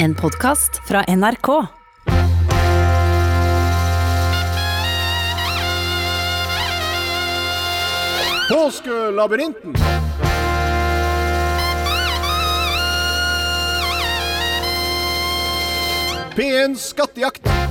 [0.00, 1.66] En podkast fra NRK.
[8.50, 9.74] Påskelabyrinten.
[16.36, 17.67] P1 Skattejakt.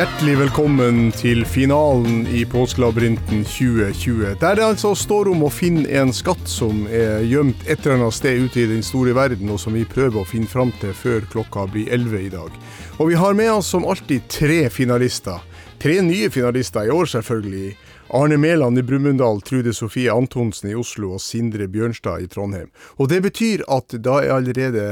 [0.00, 4.30] Hjertelig velkommen til finalen i Påskelabyrinten 2020.
[4.40, 8.16] Der det altså står om å finne en skatt som er gjemt et eller annet
[8.16, 11.26] sted ute i den store verden, og som vi prøver å finne fram til før
[11.34, 12.56] klokka blir 11 i dag.
[12.96, 15.44] Og vi har med oss som alltid tre finalister.
[15.76, 17.76] Tre nye finalister i år, selvfølgelig.
[18.12, 22.72] Arne Mæland i Brumunddal, Trude Sofie Antonsen i Oslo og Sindre Bjørnstad i Trondheim.
[22.98, 24.86] Og det betyr at da er allerede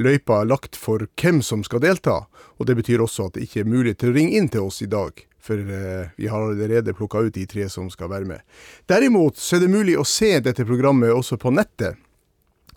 [0.00, 2.22] løypa lagt for hvem som skal delta.
[2.56, 4.80] Og det betyr også at det ikke er mulig til å ringe inn til oss
[4.80, 8.40] i dag, for eh, vi har allerede plukka ut de tre som skal være med.
[8.88, 12.00] Derimot så er det mulig å se dette programmet også på nettet.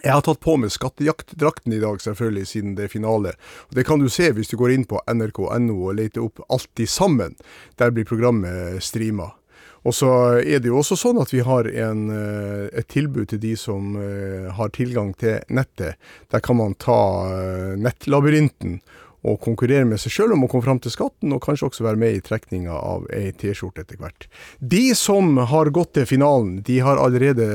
[0.04, 3.36] Jeg har tatt på meg skattejaktdrakten i dag, selvfølgelig, siden det er finale.
[3.72, 6.88] Og Det kan du se hvis du går inn på nrk.no og leter opp Alltid
[6.92, 7.40] sammen.
[7.80, 9.39] Der blir programmet streama.
[9.88, 13.42] Og så er det jo også sånn at vi har en, eh, et tilbud til
[13.44, 16.00] de som eh, har tilgang til nettet.
[16.32, 17.00] Der kan man ta
[17.32, 18.80] eh, nettlabyrinten
[19.28, 22.00] og konkurrere med seg sjøl om å komme fram til skatten, og kanskje også være
[22.00, 24.30] med i trekninga av ei T-skjorte etter hvert.
[24.60, 27.50] De som har gått til finalen, de har allerede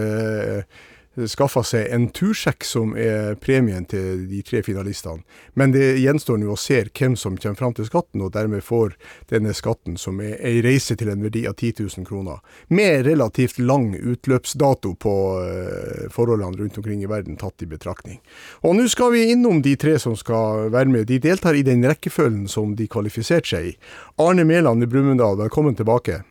[1.30, 5.22] skaffa seg en tursjekk som er premien til de tre finalistene.
[5.54, 8.96] Men det gjenstår nå å se hvem som kommer fram til skatten, og dermed får
[9.30, 13.60] denne skatten, som er ei reise til en verdi av 10 000 kroner, med relativt
[13.62, 18.20] lang utløpsdato på uh, forholdene rundt omkring i verden tatt i betraktning.
[18.66, 21.06] Og nå skal vi innom de tre som skal være med.
[21.10, 23.76] De deltar i den rekkefølgen som de kvalifiserte seg i.
[24.22, 26.22] Arne Mæland i Brumunddal, velkommen tilbake.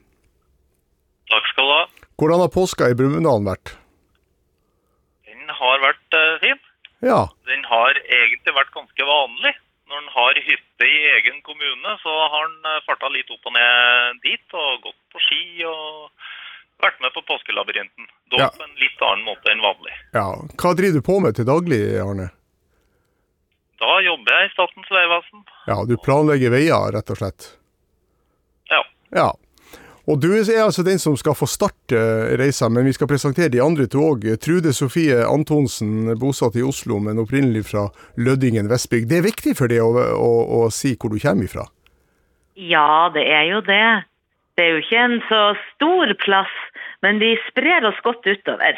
[1.31, 1.85] Takk skal du ha.
[2.19, 3.77] Hvordan har påska i Brumunddal vært?
[5.64, 6.59] Har vært eh, fin.
[7.03, 9.53] Ja, Den har egentlig vært ganske vanlig.
[9.91, 13.53] Når en har hytte i egen kommune, så har en eh, farta litt opp og
[13.57, 16.09] ned dit og gått på ski og
[16.84, 18.07] vært med på påskelabyrinten.
[18.31, 18.47] Dog Ja.
[18.56, 19.94] på en litt annen måte enn vanlig.
[20.16, 20.25] ja.
[20.59, 22.29] Hva driver du på med til daglig, Arne?
[23.84, 25.44] Da jobber jeg i Statens vegvesen.
[25.68, 27.50] Ja, du planlegger veier, rett og slett.
[28.72, 28.79] Ja.
[29.12, 29.29] Ja.
[30.03, 32.00] Og du er altså den som skal få starte
[32.40, 34.25] reisa, men vi skal presentere de andre to òg.
[34.44, 37.86] Trude Sofie Antonsen, bosatt i Oslo, men opprinnelig fra
[38.19, 39.08] Lødingen Vestbygd.
[39.08, 41.64] Det er viktig for deg å, å, å si hvor du kommer ifra?
[42.59, 43.86] Ja, det er jo det.
[44.59, 45.41] Det er jo ikke en så
[45.72, 46.52] stor plass,
[47.02, 48.78] men de sprer oss godt utover.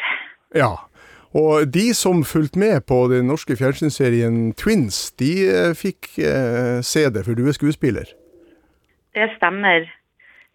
[0.56, 0.76] Ja.
[1.36, 7.02] Og de som fulgte med på den norske fjernsynsserien Twins, de eh, fikk eh, se
[7.10, 8.14] det, for du er skuespiller.
[9.16, 9.90] Det stemmer.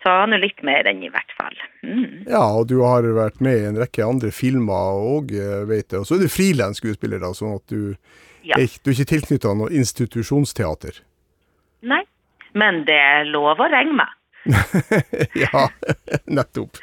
[0.02, 1.58] Så nå litt mer enn i hvert fall.
[1.86, 2.24] Mm.
[2.30, 5.34] Ja, og du har vært med i en rekke andre filmer òg,
[5.70, 6.00] vet jeg.
[6.02, 7.96] Og så er du frilans skuespiller, da, sånn at du,
[8.42, 8.58] Ja.
[8.58, 11.04] er, du er ikke tilknytta noe institusjonsteater.
[11.86, 12.02] Nei,
[12.58, 14.18] men det er lov å regne med.
[15.44, 15.70] ja,
[16.26, 16.80] nettopp.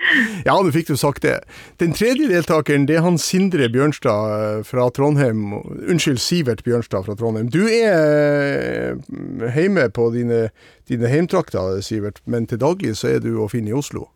[0.47, 1.41] Ja, nå fikk du sagt det.
[1.83, 5.57] Den tredje deltakeren det er han Sindre Bjørnstad eh, fra Trondheim.
[5.91, 7.51] Unnskyld, Sivert Bjørnstad fra Trondheim.
[7.51, 10.49] Du er eh, hjemme på dine,
[10.89, 14.07] dine heimtrakter, Sivert, men til daglig så er du å finne i Oslo.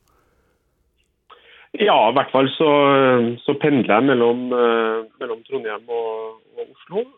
[1.81, 2.71] Ja, i hvert fall så,
[3.41, 7.09] så pendler jeg mellom, eh, mellom Trondheim og, og Oslo.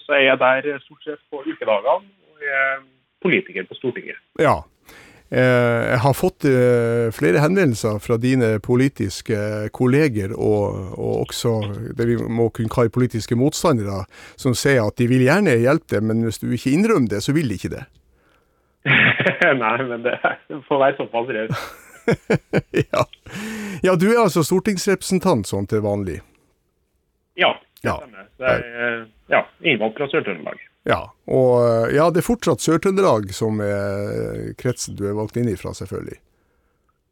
[0.00, 1.98] Så er jeg der stort sett på ukedagene
[2.30, 2.84] og er
[3.20, 4.20] politiker på Stortinget.
[4.40, 4.60] Ja.
[5.30, 11.52] Eh, Jeg har fått eh, flere henvendelser fra dine politiske kolleger, og, og også
[11.94, 14.04] det vi må kunne kalle politiske motstandere,
[14.40, 17.34] som sier at de vil gjerne hjelpe deg, men hvis du ikke innrømmer det, så
[17.36, 17.84] vil de ikke det.
[19.62, 20.16] Nei, men det
[20.66, 21.70] får være såpass raus.
[22.90, 23.04] ja.
[23.86, 26.18] ja, du er altså stortingsrepresentant sånn til vanlig.
[27.38, 27.52] Ja,
[27.84, 28.26] det stemmer.
[28.40, 28.98] Jeg er
[29.30, 30.58] ja, innvalgt fra Sør-Trøndelag.
[30.88, 35.50] Ja, og eh, ja, det er fortsatt Sør-Trøndelag som er kretsen du er valgt inn
[35.52, 36.20] ifra, selvfølgelig.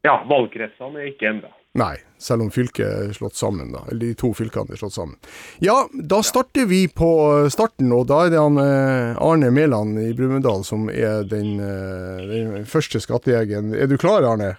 [0.07, 1.51] Ja, valgkretsene er ikke ennå.
[1.77, 3.83] Nei, selv om fylket er slått sammen, da.
[3.91, 5.19] Eller de to fylkene er slått sammen.
[5.61, 7.09] Ja, da starter vi på
[7.53, 12.25] starten, og da er det han eh, Arne Mæland i Brumunddal som er den, eh,
[12.31, 13.75] den første skattejegeren.
[13.77, 14.55] Er du klar, Arne?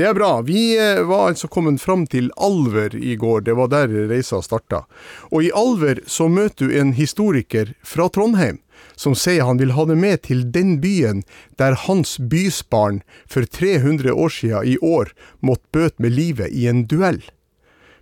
[0.00, 0.38] Det er bra.
[0.40, 3.42] Vi eh, var altså kommet fram til Alver i går.
[3.44, 4.86] Det var der reisa starta.
[5.28, 8.62] Og i Alver så møter du en historiker fra Trondheim
[8.96, 11.20] som sier han vil ha det med til den byen
[11.60, 15.12] der hans bysbarn for 300 år siden i år
[15.44, 17.20] måtte bøte med livet i en duell.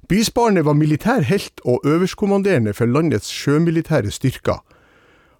[0.06, 4.62] Bysbarnet var militær helt og øverstkommanderende for landets sjømilitære styrker.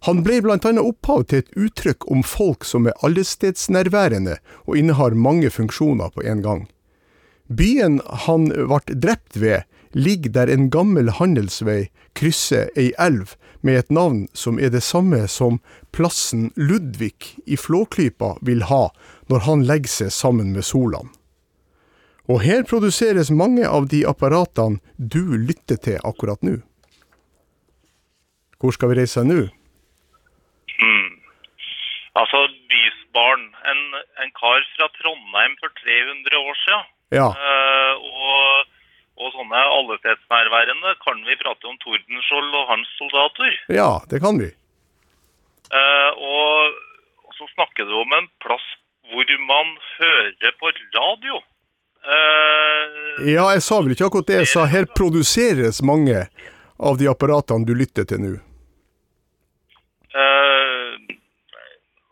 [0.07, 4.37] Han ble blant annet opphav til et uttrykk om folk som er allestedsnærværende
[4.67, 6.67] og innehar mange funksjoner på en gang.
[7.49, 7.99] Byen
[8.29, 9.65] han ble drept ved,
[9.97, 13.35] ligger der en gammel handelsvei krysser ei elv
[13.65, 15.59] med et navn som er det samme som
[15.97, 18.89] plassen Ludvig i Flåklypa vil ha
[19.33, 21.09] når han legger seg sammen med Solan.
[22.29, 26.59] Og her produseres mange av de apparatene du lytter til akkurat nå.
[28.61, 29.47] Hvor skal vi reise nå?
[30.83, 31.11] Hmm.
[32.19, 32.39] Altså,
[32.71, 33.45] bysbarn.
[33.71, 33.81] En,
[34.23, 36.89] en kar fra Trondheim for 300 år siden.
[37.19, 37.95] Ja, Uh,
[38.29, 38.67] og,
[39.17, 43.55] og sånne allestedsnærværende kan vi prate om Tordenskjold og hans soldater.
[43.73, 44.51] ja, det kan vi.
[45.73, 46.77] Uh, og,
[47.25, 48.67] og så snakker du om en plass
[49.09, 51.41] hvor man hører på radio.
[52.05, 54.37] Uh, Ja, jeg sa vel ikke akkurat det.
[54.43, 56.27] Jeg sa her produseres mange
[56.79, 58.35] av de apparatene du lytter til nå.
[60.15, 60.93] eh,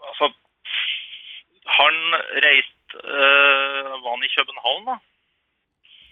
[0.08, 0.32] altså,
[1.78, 1.96] han
[2.44, 4.96] reiste øh, Var han i København, da?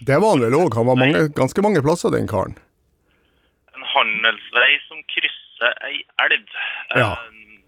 [0.09, 0.75] Det var han vel òg.
[0.79, 2.57] Han var mange, ganske mange plasser, den karen.
[3.77, 6.49] En handelsvei som krysser ei elv.
[6.95, 7.13] Eh, Ja.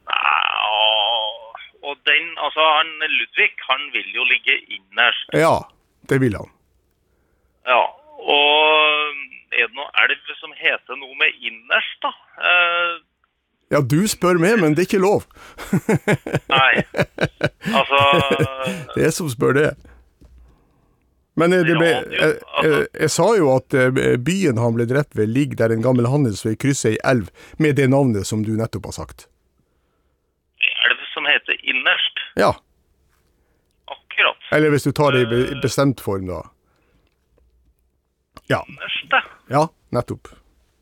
[0.06, 1.46] Uh,
[1.88, 5.28] og den, altså han Ludvig, han vil jo ligge innerst.
[5.34, 5.56] Ja,
[6.10, 6.50] det vil han.
[7.66, 7.82] Ja,
[8.34, 8.46] og
[9.52, 12.12] er det noe elv som heter noe med innerst, da?
[12.50, 12.93] Eh,
[13.74, 15.24] Ja, du spør meg, men det er ikke lov.
[16.52, 16.84] nei.
[17.74, 18.00] Altså
[18.94, 19.70] Det er jeg som spør det.
[21.36, 23.90] Men eh, det ble, jeg, jeg, jeg sa jo at eh,
[24.24, 27.26] byen han ble drept ved, ligger der en gammel handelsvei krysser ei elv
[27.60, 29.26] med det navnet som du nettopp har sagt.
[30.86, 32.22] elv som heter innerst.
[32.40, 32.54] Ja,
[33.92, 34.40] Akkurat.
[34.56, 36.40] eller hvis du tar det i bestemt form, da.
[38.48, 38.62] Ja,
[39.12, 39.20] da
[39.50, 40.28] ja, nettopp.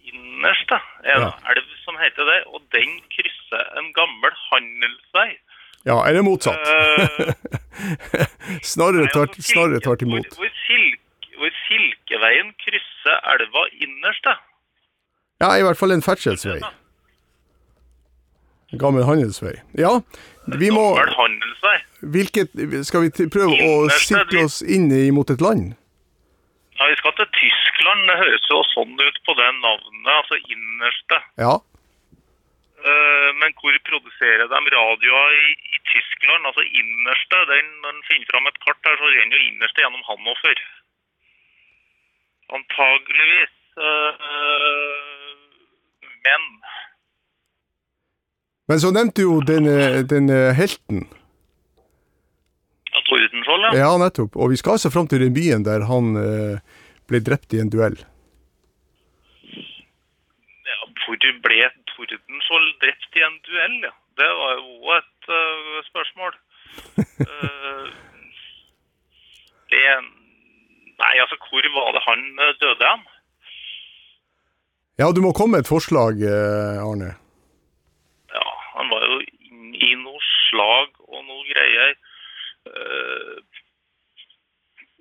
[0.04, 1.32] Innerst, er en Ja.
[1.54, 5.30] elv som heter det, og den krysser en gammel handelsvei.
[5.86, 6.58] Ja, eller motsatt.
[6.58, 7.34] Eh,
[8.72, 10.26] Snarere tvert, altså, tvert imot.
[10.26, 14.34] Hvor, hvor, silke, hvor Silkeveien krysser elva innerst, da.
[15.42, 16.62] Ja, i hvert fall en ferdselsvei.
[18.72, 19.54] En gammel handelsvei.
[19.78, 20.00] Ja,
[20.58, 20.86] vi må.
[22.14, 22.56] Hvilket
[22.88, 25.74] Skal vi prøve å sikte oss inn imot et land?
[26.78, 28.08] Ja, Vi skal til Tyskland.
[28.08, 30.10] Det høres jo sånn ut på det navnet.
[30.16, 31.20] Altså innerste.
[31.38, 31.54] Ja.
[32.84, 36.44] Eh, men hvor produserer de radioer i, i Tyskland?
[36.48, 37.38] Altså innerste.
[37.50, 40.58] Den, når en finner fram et kart her, så renner jo innerste gjennom Hannover.
[42.58, 43.54] Antageligvis.
[43.86, 44.12] eh,
[46.24, 46.42] men
[48.68, 50.28] Men så nevnte du jo den, eh, den
[50.60, 51.06] helten.
[52.92, 53.72] ja, Tordenskjold, ja.
[53.80, 54.36] Ja, nettopp.
[54.36, 56.12] Og vi skal altså fram til den byen der han
[57.08, 57.96] ble drept i en duell.
[60.68, 60.78] ja.
[61.04, 61.16] Hvor
[61.48, 61.58] ble
[61.94, 63.78] Tordenskjold drept i en duell?
[63.86, 63.92] Ja?
[64.20, 66.36] Det var jo et uh, spørsmål.
[67.22, 67.86] uh,
[69.70, 69.86] det
[70.94, 73.00] Nei, altså, hvor var det han eh, døde hen?
[74.98, 76.22] Ja, du må komme med et forslag,
[76.86, 77.08] Arne.
[78.30, 78.44] Ja,
[78.76, 79.16] han var jo
[79.74, 81.96] i noe slag og noe greier.
[82.70, 83.42] Uh,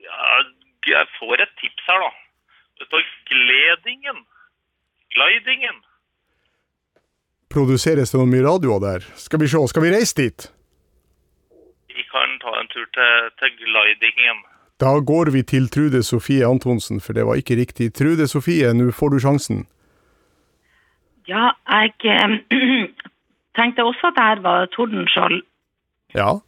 [0.02, 0.42] ja,
[0.96, 2.12] jeg får et tips her, da.
[2.80, 4.26] Det står Gledingen.
[5.14, 5.84] Glidingen.
[7.54, 9.04] Produseres det noe mye radioer der?
[9.20, 10.48] Skal vi se, skal vi reise dit?
[11.94, 14.42] Vi kan ta en tur til, til Glidingen.
[14.82, 17.92] Da går vi til Trude Sofie Antonsen, for det var ikke riktig.
[17.94, 19.62] Trude Sofie, nå får du sjansen.
[21.30, 22.34] Ja, jeg eh,
[23.58, 25.44] tenkte også at det her var Tordenskjold.
[26.18, 26.42] Ja,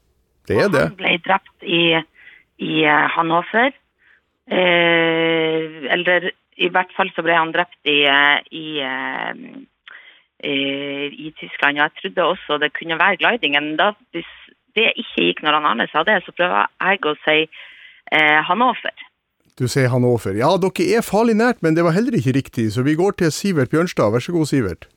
[0.49, 0.87] det er det.
[0.89, 1.83] Han ble drept i,
[2.65, 3.77] i eh, Hannover.
[4.49, 8.67] Eh, eller i hvert fall så ble han drept i, eh, i,
[10.45, 11.79] i Tyskland.
[11.79, 13.73] Og jeg trodde også det kunne være glidingen.
[13.79, 14.31] Da, hvis
[14.75, 19.05] det ikke gikk når han Arne sa det, så prøver jeg å si eh, Hannover.
[19.55, 20.35] Du sier Hannover.
[20.35, 23.31] Ja, dere er farlig nært, men det var heller ikke riktig, så vi går til
[23.31, 24.11] Sivert Bjørnstad.
[24.11, 24.89] Vær så god, Sivert.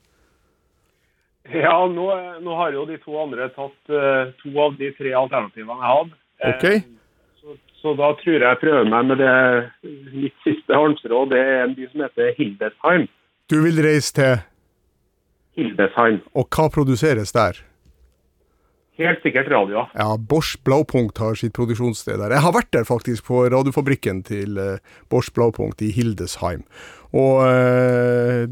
[1.54, 2.06] Ja, nå,
[2.44, 6.18] nå har jo de to andre tatt uh, to av de tre alternativene jeg hadde.
[6.50, 6.80] Okay.
[6.82, 7.38] Ok.
[7.40, 9.38] Så, så da tror jeg jeg prøver meg med det
[10.26, 11.22] mitt siste halmstrå.
[11.30, 13.06] Det er en by som heter Hildesheim.
[13.48, 14.34] Du vil reise til,
[15.58, 16.22] Hildesheim.
[16.38, 17.58] og hva produseres der?
[18.98, 19.86] Helt sikkert radioer.
[19.94, 22.32] Ja, Bosch Blaupunkt har sitt produksjonssted der.
[22.34, 26.64] Jeg har vært der faktisk, på radiofabrikken til eh, Bosch Blaupunkt i Hildesheim.
[27.14, 28.48] Og eh,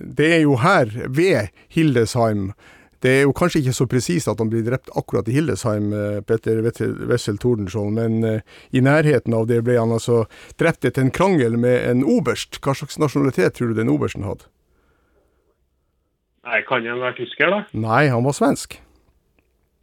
[0.00, 2.52] det er jo her, ved Hildesheim
[3.00, 6.20] Det er jo kanskje ikke så presist at han blir drept akkurat i Hildesheim, eh,
[6.24, 8.40] Petter Wessel- Tordenskjold, men
[8.72, 10.24] i nærheten av det ble han altså
[10.60, 12.58] drept etter en krangel med en oberst.
[12.60, 14.48] Hva slags nasjonalitet tror du den obersten hadde?
[16.50, 17.64] Nei, Kan han være tysker, da?
[17.78, 18.80] Nei, han var svensk.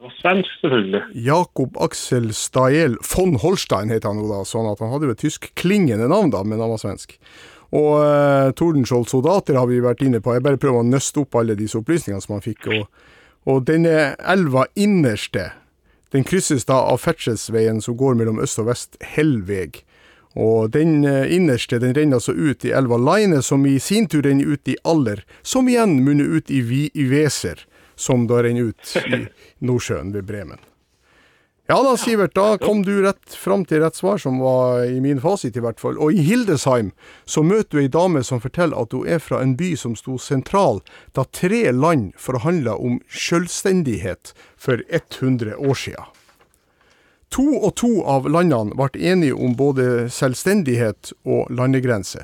[0.03, 1.01] Og svensk, selvfølgelig.
[1.25, 5.23] Jakob Axel Stael von Holstein het han nå da, sånn at han hadde jo et
[5.23, 7.15] tysk-klingende navn da, men han var svensk.
[7.75, 11.39] Og eh, Tordenskjold soldater har vi vært inne på, jeg bare prøver å nøste opp
[11.39, 12.67] alle disse opplysningene som han fikk.
[12.75, 12.85] Og,
[13.49, 15.49] og denne elva innerste,
[16.13, 19.81] den krysses da av ferdselsveien som går mellom øst og vest, Hellveg.
[20.37, 24.21] Og den eh, innerste den renner altså ut i elva Leine, som i sin tur
[24.21, 27.65] renner ut i Aller, som igjen munner ut i, Vi i Weser,
[27.95, 29.25] som da renner ut i
[29.65, 30.61] Nordsjøen ved Bremen.
[31.67, 35.19] Ja da, Sivert, da kom du rett fram til rett svar, som var i min
[35.19, 35.97] fasit i hvert fall.
[35.99, 36.93] Og i Hildesheim
[37.27, 40.15] så møter du ei dame som forteller at hun er fra en by som sto
[40.15, 40.79] sentral
[41.17, 46.07] da tre land forhandla om selvstendighet for 100 år sia.
[47.29, 52.23] To og to av landene ble enige om både selvstendighet og landegrense.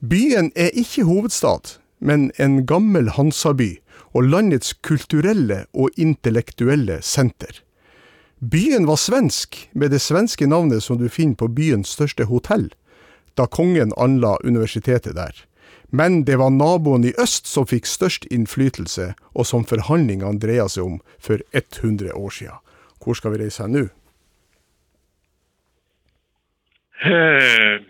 [0.00, 3.78] Byen er ikke hovedstad, men en gammel Hansaby,
[4.14, 7.62] og landets kulturelle og intellektuelle senter.
[8.38, 12.68] Byen var svensk, med det svenske navnet som du finner på byens største hotell,
[13.34, 15.34] da kongen anla universitetet der.
[15.90, 20.84] Men det var naboen i øst som fikk størst innflytelse, og som forhandlingene dreia seg
[20.84, 22.58] om for 100 år sia.
[23.02, 23.84] Hvor skal vi reise hen nå?
[27.04, 27.80] Eh,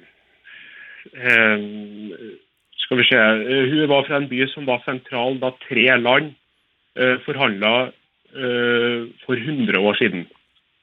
[1.14, 1.58] uh,
[2.84, 6.32] skal vi se eh, Hun var fra en by som var sentral da tre land
[6.98, 10.26] uh, forhandla uh, for 100 år siden.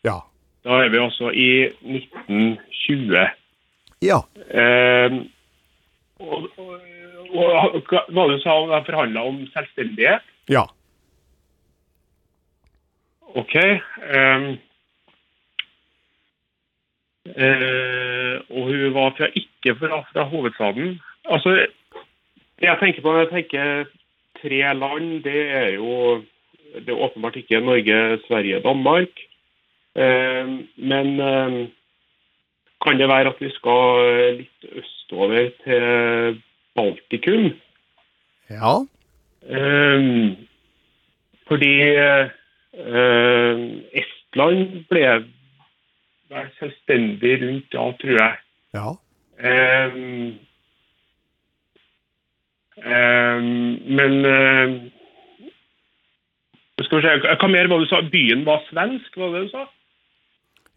[0.08, 0.22] Ja.
[0.64, 1.52] Da er vi altså i
[1.84, 3.28] 1920.
[4.02, 4.22] Ja.
[6.22, 6.78] Og, og,
[7.34, 10.26] og du sa de forhandla om selvstendighet?
[10.50, 10.66] Ja.
[13.36, 13.56] OK.
[13.56, 14.48] Eh,
[17.36, 21.00] Eh, og hun var fra, ikke fra, fra hovedstaden.
[21.26, 21.66] Altså,
[22.62, 23.84] jeg tenker på når jeg tenker
[24.42, 26.22] tre land, det er jo
[26.76, 29.10] det er åpenbart ikke Norge, Sverige, Danmark.
[29.96, 31.68] Eh, men eh,
[32.86, 36.42] kan det være at vi skal litt østover til
[36.76, 37.52] Baltikum?
[38.50, 38.76] Ja.
[39.44, 40.02] Eh,
[41.48, 42.32] fordi eh,
[44.04, 45.04] Estland ble
[46.72, 48.36] være selvstendig rundt da, tror jeg.
[48.74, 48.90] Ja.
[49.42, 50.38] Um,
[52.78, 53.46] um,
[53.98, 54.92] men um,
[56.82, 58.02] skal vi se, Hva mer var det du sa?
[58.12, 59.66] Byen var svensk, var det du sa?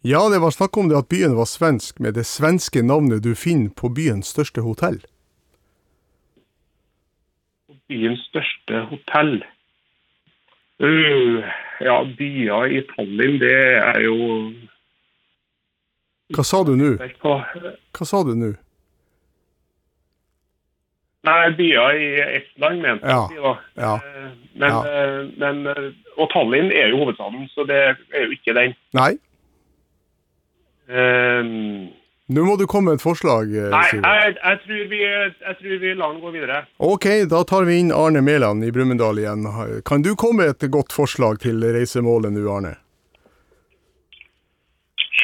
[0.04, 3.34] Ja, det var snakk om det at byen var svensk, med det svenske navnet du
[3.34, 5.00] finner på byens største hotell.
[7.88, 9.44] Byens største hotell?
[10.82, 11.44] Uh,
[11.80, 14.16] ja, byer i Tallinn, det er jo
[16.32, 16.94] hva sa du nå?
[17.20, 18.54] Hva sa du nå?
[21.24, 23.20] Nei, byer i Estland, mente ja.
[23.32, 23.52] da.
[23.80, 23.92] Ja.
[24.54, 24.96] Men, ja.
[25.40, 28.74] men, og Tallinn er jo hovedstaden, så det er jo ikke den.
[28.96, 29.14] Nei.
[30.84, 31.88] Um,
[32.28, 33.52] nå må du komme med et forslag.
[33.72, 36.62] Nei, jeg, jeg, tror vi, jeg tror vi lar den gå videre.
[36.76, 39.48] Ok, da tar vi inn Arne Mæland i Brumunddal igjen.
[39.88, 42.76] Kan du komme med et godt forslag til reisemålet nå, Arne?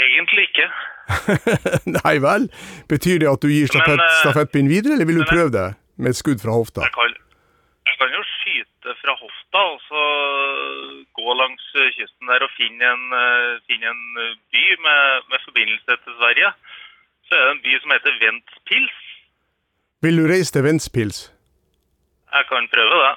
[0.01, 0.69] Egentlig ikke.
[1.99, 2.47] Nei vel?
[2.91, 5.67] Betyr det at du gir stafett, Men, uh, stafettpinn videre, eller vil du prøve det
[6.01, 6.87] med et skudd fra hofta?
[6.87, 7.17] Jeg kan,
[7.91, 10.05] jeg kan jo skyte fra hofta og så
[11.19, 14.03] gå langs kysten der og finne en, uh, finne en
[14.55, 16.55] by med, med, forbindelse til Sverige.
[17.29, 18.99] Så er det en by som heter Ventspils.
[20.03, 21.29] Vil du reise til Ventspils?
[22.31, 23.15] Jeg kan prøve det.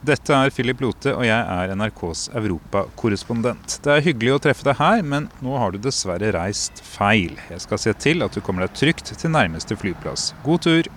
[0.00, 3.74] Dette er Philip Lote, og jeg er NRKs europakorrespondent.
[3.84, 7.34] Det er hyggelig å treffe deg her, men nå har du dessverre reist feil.
[7.52, 10.30] Jeg skal se til at du kommer deg trygt til nærmeste flyplass.
[10.46, 10.88] God tur!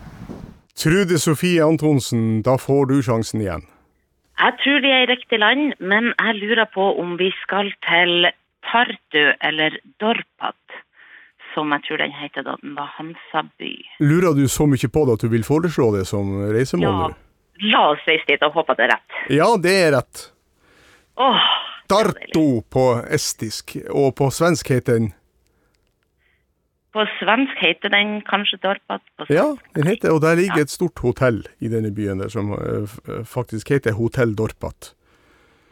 [0.79, 3.67] Trude Sofie Antonsen, da får du sjansen igjen.
[4.39, 8.31] Jeg tror vi er i riktig land, men jeg lurer på om vi skal til
[8.71, 10.79] Tartu eller Dorpat,
[11.51, 13.75] som jeg tror den heter da den var Hansaby.
[13.99, 17.11] Lurer du så mye på det at du vil foreslå det som reisemål?
[17.11, 17.22] Ja.
[17.61, 19.19] La oss reise dit og håpe at det er rett.
[19.33, 20.23] Ja, det er rett.
[21.21, 21.43] Åh,
[21.91, 25.11] Tartu på estisk, og på svensk heter den
[26.93, 29.01] På svensk heter den kanskje Dorpat.
[29.29, 32.89] Ja, den heter, og der ligger et stort hotell i denne byen der som uh,
[33.25, 34.93] faktisk heter Hotell Dorpat.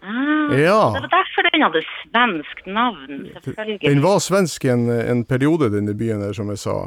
[0.03, 0.91] Ah, ja.
[0.95, 3.81] Det var derfor den hadde svensk navn, selvfølgelig.
[3.81, 6.77] Den var svensk en, en periode, denne byen her, som jeg sa.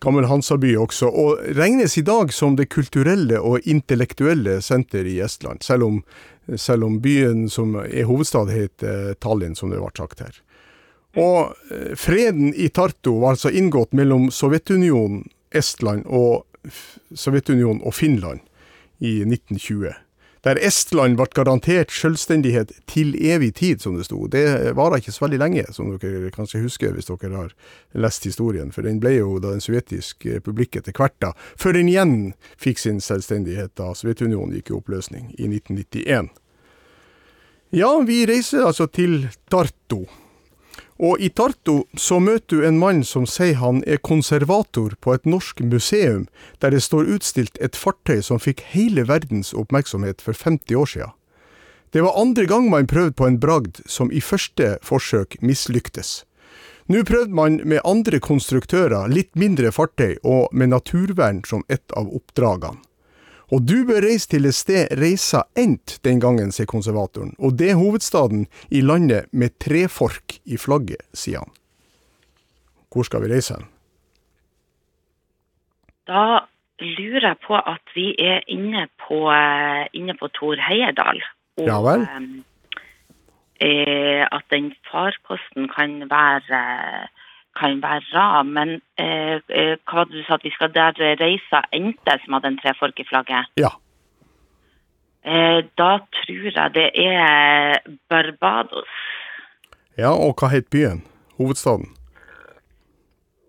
[0.00, 5.64] Gammel Hansaby også, og regnes i dag som det kulturelle og intellektuelle senter i Estland,
[5.66, 5.96] selv om,
[6.54, 10.38] selv om byen som er hovedstad heter Tallinn, som det ble sagt her.
[11.18, 11.56] Og
[11.98, 16.46] freden i Tartu var altså inngått mellom Sovjetunionen, Estland og
[17.18, 18.44] Sovjetunionen og Finland
[19.02, 19.90] i 1920.
[20.46, 24.22] Der Estland ble garantert selvstendighet til evig tid, som det sto.
[24.32, 27.52] Det vara ikke så veldig lenge, som dere kanskje husker hvis dere har
[27.92, 28.72] lest historien.
[28.72, 31.34] For den ble jo da en sovjetisk republikk etter hvert, da.
[31.60, 32.14] Før den igjen
[32.60, 36.32] fikk sin selvstendighet da Sovjetunionen gikk i oppløsning i 1991.
[37.76, 40.06] Ja, vi reiser altså til Tartu.
[41.00, 45.24] Og i Tartu så møter du en mann som sier han er konservator på et
[45.24, 46.26] norsk museum,
[46.60, 51.14] der det står utstilt et fartøy som fikk hele verdens oppmerksomhet for 50 år siden.
[51.90, 56.26] Det var andre gang man prøvde på en bragd som i første forsøk mislyktes.
[56.90, 62.12] Nå prøvde man med andre konstruktører, litt mindre fartøy og med naturvern som et av
[62.12, 62.84] oppdragene.
[63.50, 67.72] Og du bør reise til et sted reisa endt den gangen, sier konservatoren, og det
[67.72, 71.50] er hovedstaden i landet med trefork i flagget, sier han.
[72.90, 73.66] Hvor skal vi reise hen?
[76.10, 76.46] Da
[76.80, 81.22] lurer jeg på at vi er inne på, eh, inne på Tor Heierdal.
[81.58, 82.06] Og Ja vel.
[83.60, 86.62] eh, at den farkosten kan være
[87.60, 90.96] kan være ra, men eh, eh, hva var det du sa at vi skal der
[91.20, 93.52] reisa endte som hadde en trefork i flagget?
[93.60, 93.72] Ja.
[95.24, 97.76] Eh, da tror jeg det er
[98.08, 98.94] Barbados.
[99.98, 101.04] Ja, og hva het byen?
[101.36, 101.92] Hovedstaden?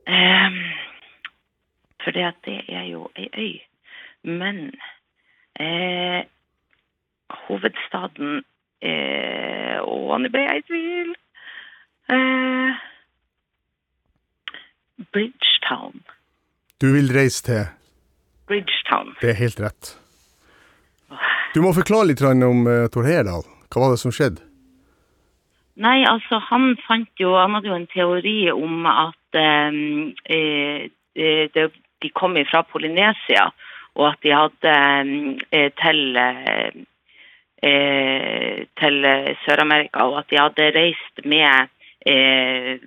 [0.07, 0.51] Eh,
[2.03, 3.59] for at det er jo ei øy.
[4.23, 4.73] Men
[5.59, 6.23] eh,
[7.47, 8.43] hovedstaden
[8.81, 11.13] eh, Å, nå ble jeg i tvil.
[12.11, 12.81] Eh,
[15.13, 16.01] Bridgetown.
[16.81, 17.65] Du vil reise til
[18.47, 19.15] Bridgetown.
[19.21, 19.95] Det er helt rett.
[21.55, 23.43] Du må forklare litt om uh, Tor Heyerdahl.
[23.71, 24.43] Hva var det som skjedde?
[25.81, 31.63] Nei, altså han fant jo Han hadde jo en teori om at eh, de,
[32.03, 33.47] de kom fra Polynesia,
[33.95, 34.75] og at de hadde
[35.55, 36.81] eh, til eh,
[37.63, 39.07] eh, til
[39.45, 41.69] Sør-Amerika, og at de hadde reist med
[42.05, 42.79] eh, eh,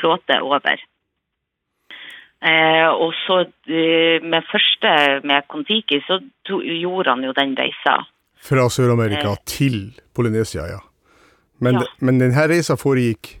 [0.00, 0.78] flåte over.
[2.40, 4.92] Eh, og så eh, med første,
[5.26, 7.96] med Kon-Tiki, så to, gjorde han jo den reisa.
[8.38, 9.42] Fra Sør-Amerika Eh.
[9.44, 9.78] til
[10.14, 10.78] Polynesia, ja.
[11.60, 11.86] Men, Ja.
[12.00, 13.40] men denne reisa foregikk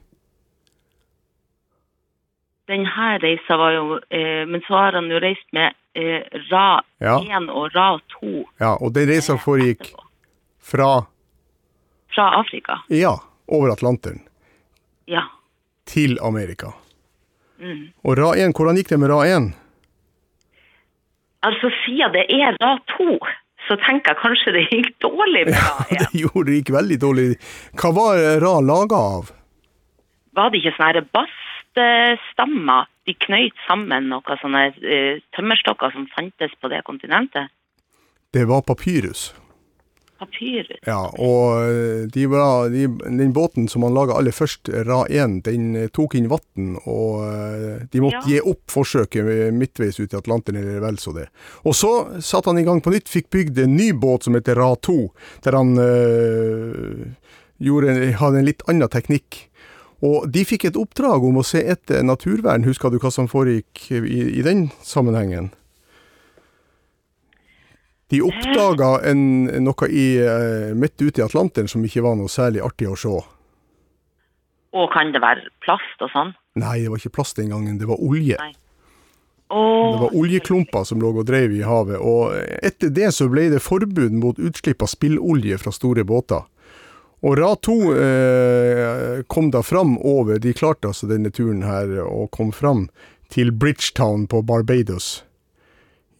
[2.68, 7.16] Denne reisa var jo eh, Men så har han jo reist med eh, Ra Ja.
[7.22, 8.32] 1 og Ra 2.
[8.60, 9.92] Ja, og den reisa eh, foregikk
[10.58, 11.04] fra
[12.14, 12.80] Fra Afrika.
[12.90, 13.14] Ja,
[13.46, 14.20] over Atlanteren
[15.06, 15.22] Ja.
[15.88, 16.74] Til Amerika.
[17.58, 17.88] Mm.
[18.06, 19.50] Og Ra 1, hvordan gikk det med Ra 1?
[21.48, 23.18] Altså, siden det er Ra 2,
[23.68, 25.90] så tenker jeg kanskje det gikk dårlig med Ra 1.
[25.96, 27.26] Ja, Det gjorde det gikk veldig dårlig.
[27.80, 29.34] Hva var Ra laga av?
[30.38, 32.88] Var det ikke sånne baststammer?
[33.08, 37.48] De knøyt sammen noen sånne eh, tømmerstokker som fantes på det kontinentet?
[38.36, 39.30] Det var papyrus.
[40.18, 40.80] Papyrus.
[40.86, 45.36] Ja, og eh, de var, de, den båten som han laga aller først, Ra 1,
[45.46, 48.24] den eh, tok inn vann, og eh, de måtte Ja.
[48.26, 51.28] gi opp forsøket midtveis ut i Atlanteren, eller vel så det.
[51.62, 54.58] Og så satte han i gang på nytt, fikk bygd en ny båt som heter
[54.58, 54.96] Ra 2,
[55.46, 57.04] der han øh,
[57.62, 59.44] gjorde, hadde en litt annen teknikk.
[60.02, 62.62] Og de fikk et oppdrag om å se etter naturvern.
[62.68, 63.98] Husker du hva som foregikk i,
[64.38, 65.48] i den sammenhengen?
[68.08, 72.88] De oppdaga noe i, eh, midt ute i Atlanteren som ikke var noe særlig artig
[72.88, 73.12] å se.
[74.78, 76.32] Og kan det være plast og sånn?
[76.60, 78.36] Nei, det var ikke plast den gangen, det var olje.
[78.40, 78.54] Nei.
[79.48, 83.62] Det var oljeklumper som lå og drev i havet, og etter det så ble det
[83.64, 86.44] forbud mot utslipp av spillolje fra store båter.
[87.24, 92.28] Og Ra 2 eh, kom da fram over, de klarte altså denne turen her, og
[92.36, 92.86] kom fram
[93.32, 95.24] til Bridgetown på Barbados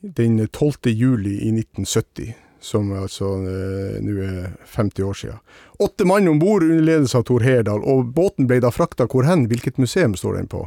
[0.01, 0.73] den 12.
[0.93, 5.39] juli i 1970, som altså eh, nå er 50 år siden.
[5.79, 9.27] Åtte mann om bord under ledelse av Tor Herdal, og båten ble da frakta hvor
[9.29, 9.47] hen?
[9.51, 10.67] Hvilket museum står den på?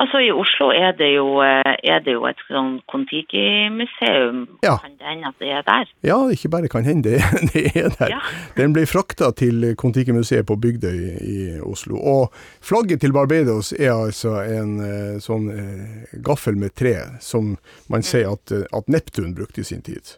[0.00, 4.44] Altså i Oslo er det jo, eh, er det jo et sånn Kon-Tiki-museum.
[4.64, 4.76] Ja.
[4.82, 5.90] Kan det hende at det er der?
[6.06, 8.14] Ja, ikke bare kan hende, det, det er der.
[8.16, 8.20] Ja.
[8.56, 11.98] Den ble frakta til Kon-Tiki-museet på Bygdøy i Oslo.
[11.98, 12.34] Og
[12.64, 17.56] flagget til Barbados er altså en eh, sånn eh, gaffel med tre, som
[17.92, 20.16] man sier at, eh, at Neptun brukte i sin tid.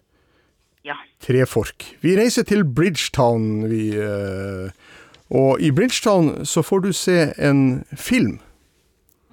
[0.86, 0.96] Ja.
[1.24, 1.84] Trefork.
[2.04, 3.90] Vi reiser til Bridgetown, vi.
[5.30, 8.40] Og i Bridgetown så får du se en film.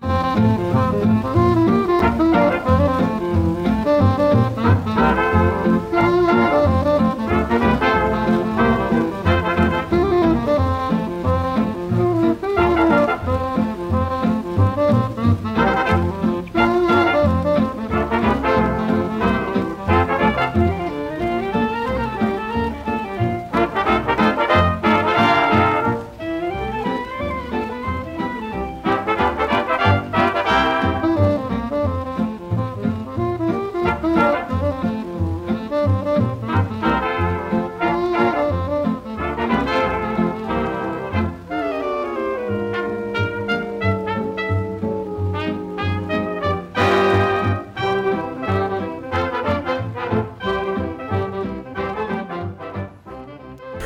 [0.02, 0.67] Música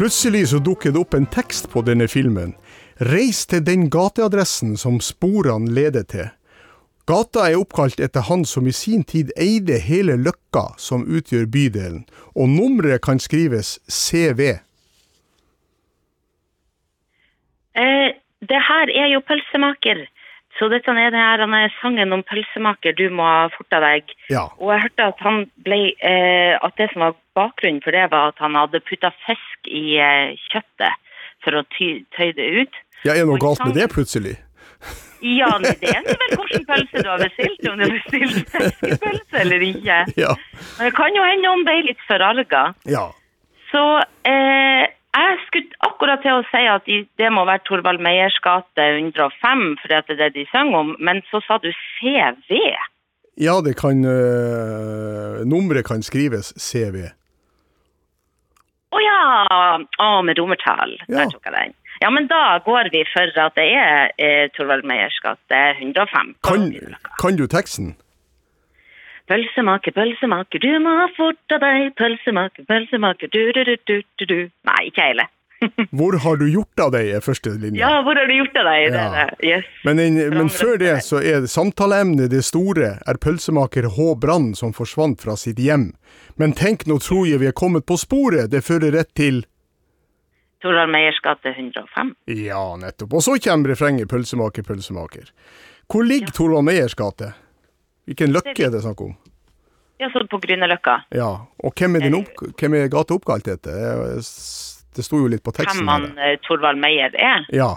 [0.01, 2.55] Plutselig så dukker det opp en tekst på denne filmen.
[3.05, 6.31] Reis til den gateadressen som sporene leder til.
[7.05, 12.01] Gata er oppkalt etter han som i sin tid eide hele Løkka som utgjør bydelen,
[12.33, 14.41] og nummeret kan skrives CV.
[17.77, 18.09] Eh,
[18.49, 20.01] det her er jo pølsemaker.
[20.59, 24.11] Så dette er han er sangen om pølsemaker, du må ha forta deg.
[24.29, 24.45] Ja.
[24.59, 28.33] Og jeg hørte at, han ble, eh, at det som var bakgrunnen for det, var
[28.33, 32.81] at han hadde putta fisk i eh, kjøttet for å ty, tøye det ut.
[33.01, 34.35] Ja, er det noe galt med det plutselig?
[35.21, 39.65] Ja, det er vel hvilken pølse du har bestilt, om du har bestilt fiskepølse eller
[39.65, 39.97] ikke.
[40.17, 40.33] Ja.
[40.77, 42.63] Men det kan jo hende noen ble litt forarga.
[42.89, 43.03] Ja.
[43.69, 43.83] Så
[44.27, 46.87] eh, jeg skulle akkurat til å si at
[47.19, 51.19] det må være Torvald Meyers gate 105, for det er det de synger om, men
[51.31, 52.61] så sa du CV.
[53.39, 57.09] Ja, det kan uh, Nummeret kan skrives CV.
[58.91, 59.19] Å ja!
[60.03, 60.97] Å, med romertall.
[61.07, 61.21] Ja.
[61.21, 61.75] Der tok jeg den.
[62.01, 66.33] Ja, men da går vi for at det er eh, Torvald Meyers gate 105.
[66.47, 66.71] Kan,
[67.21, 67.93] kan du teksten?
[69.31, 71.93] Pølsemaker, pølsemaker, du må ha forta deg.
[71.99, 74.39] Pølsemaker, pølsemaker, du, du, du, du, du, du.
[74.67, 75.27] Nei, ikke hele.
[75.97, 77.77] Hvor har du gjort av deg, er første linje.
[77.79, 78.95] Ja, hvor har du gjort av deg?
[78.95, 79.03] Ja.
[79.13, 79.25] det.
[79.45, 79.67] Yes.
[79.85, 84.07] Men, en, men før det så er samtaleemnet det store, er pølsemaker H.
[84.23, 85.91] Brann som forsvant fra sitt hjem.
[86.41, 89.43] Men tenk, nå tror jeg vi er kommet på sporet, det fører rett til
[90.61, 92.11] Torvald Meyers gate 105.
[92.37, 93.15] Ja, nettopp.
[93.17, 95.31] Og så kommer refrenget pølsemaker, pølsemaker.
[95.89, 97.31] Hvor ligger Torvald Meyers gate?
[98.11, 99.15] Hvilken løkke er det snakk om?
[100.01, 100.95] Ja, så på Grünerløkka.
[101.13, 101.29] Ja,
[101.63, 104.17] og hvem er, den opp, hvem er gata oppkalt etter?
[104.17, 105.85] Det- sto jo litt på teksten.
[105.85, 107.45] Hvem han eh, Torvald Meyer er.
[107.55, 107.69] Ja.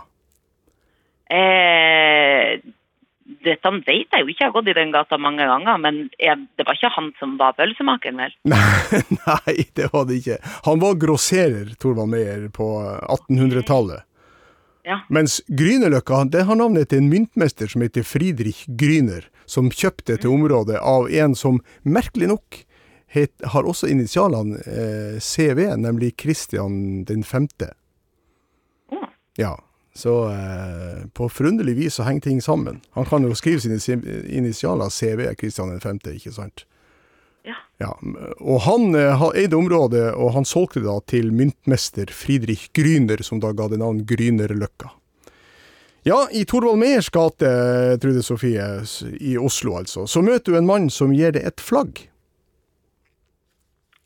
[1.31, 2.59] Eh,
[3.45, 6.43] dette vet jeg jo ikke, jeg har gått i den gata mange ganger, men jeg,
[6.59, 8.35] det var ikke han som var pølsemakeren, vel?
[9.21, 10.41] Nei, det var det ikke.
[10.67, 14.05] Han var grosserer, Torvald Meyer, på 1800-tallet.
[14.85, 14.99] Ja.
[15.09, 20.29] Mens Grünerløkka det har navnet til en myntmester som heter Friedrich Grüner, som kjøpte dette
[20.29, 22.59] området av en som merkelig nok
[23.15, 27.71] het, har også initialene eh, CV, nemlig Christian den femte.
[28.93, 29.05] Å.
[29.41, 29.55] Ja,
[29.97, 32.81] så eh, på forunderlig vis så henger ting sammen.
[32.99, 33.97] Han kan jo skrive sine si-
[34.37, 36.67] initialer CV, Christian den femte, ikke sant?
[37.45, 37.55] Ja.
[37.83, 37.91] Ja,
[38.41, 43.21] og han eh, ha- eide området, og han solgte det da til myntmester Friedrich Gryner,
[43.27, 44.93] som da ga det navn Grynerløkka.
[46.05, 47.49] Ja, i Thorvald Meyers gate,
[48.01, 48.65] Trude Sofie,
[49.21, 52.03] i Oslo altså, så møter du en mann som gir deg et flagg.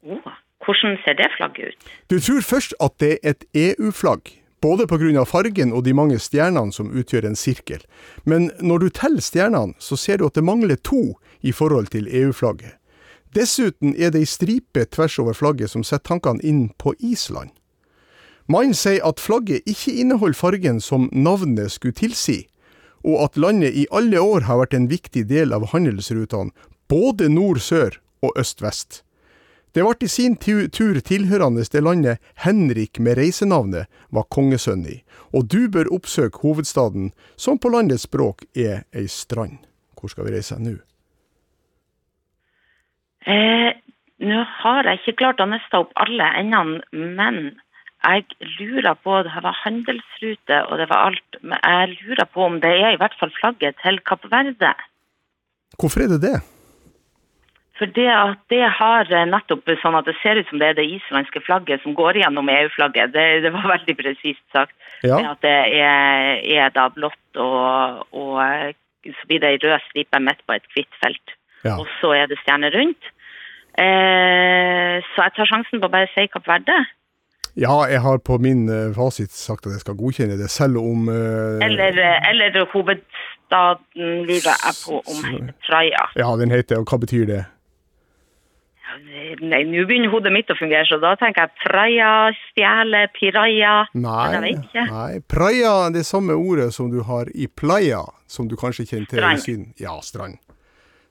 [0.06, 0.18] Å,
[0.66, 1.88] hvordan ser det flagget ut?
[2.10, 4.30] Du tror først at det er et EU-flagg,
[4.62, 7.82] både av fargen og de mange stjernene som utgjør en sirkel.
[8.24, 12.06] Men når du teller stjernene, så ser du at det mangler to i forhold til
[12.06, 12.78] EU-flagget.
[13.36, 17.50] Dessuten er det ei stripe tvers over flagget som setter tankene inn på Island.
[18.48, 22.46] Mannen sier at flagget ikke inneholder fargen som navnet skulle tilsi,
[23.04, 26.54] og at landet i alle år har vært en viktig del av handelsrutene,
[26.88, 29.02] både nord-sør og øst-vest.
[29.76, 35.02] Det ble i sin tur tilhørende det landet Henrik med reisenavnet var kongesønn i,
[35.36, 39.60] og du bør oppsøke hovedstaden, som på landets språk er ei strand.
[40.00, 40.78] Hvor skal vi reise nå?
[43.28, 43.76] Eh,
[44.18, 47.36] Nå har jeg ikke klart å nøste opp alle endene, men
[48.02, 48.24] jeg
[48.58, 51.38] lurer på Det var handelsrute og det var alt.
[51.42, 54.74] Men jeg lurer på om det er i hvert fall flagget til Kapp Verde.
[55.78, 56.38] Hvorfor er det det?
[57.78, 60.88] For det at det har nettopp sånn at det ser ut som det er det
[60.96, 63.12] islandske flagget som går gjennom EU-flagget.
[63.14, 64.74] Det, det var veldig presist sagt.
[65.06, 65.20] Ja.
[65.34, 68.74] At det er, er da blått og, og
[69.06, 71.38] så blir det ei rød stripe midt på et hvitt felt.
[71.62, 71.76] Ja.
[71.78, 73.12] Og så er det stjerne rundt.
[73.78, 76.78] Eh, så jeg tar sjansen på å bare si Kapp Verde.
[77.58, 81.08] Ja, jeg har på min eh, fasit sagt at jeg skal godkjenne det, selv om
[81.10, 86.04] eh, Eller, eh, eller hovedstaden lurer jeg på om heter Praia.
[86.20, 87.44] Ja, den heter Og hva betyr det?
[89.44, 92.10] Nei, nå begynner hodet mitt å fungere, så da tenker jeg Praia,
[92.48, 94.84] stjele, jeg Nei, vet ikke.
[94.88, 95.20] nei.
[95.30, 99.18] Praia er det samme ordet som du har i playa, som du kanskje kjenner til
[99.18, 99.44] i Strand.
[99.44, 99.66] Syden.
[99.78, 100.38] Ja, strand.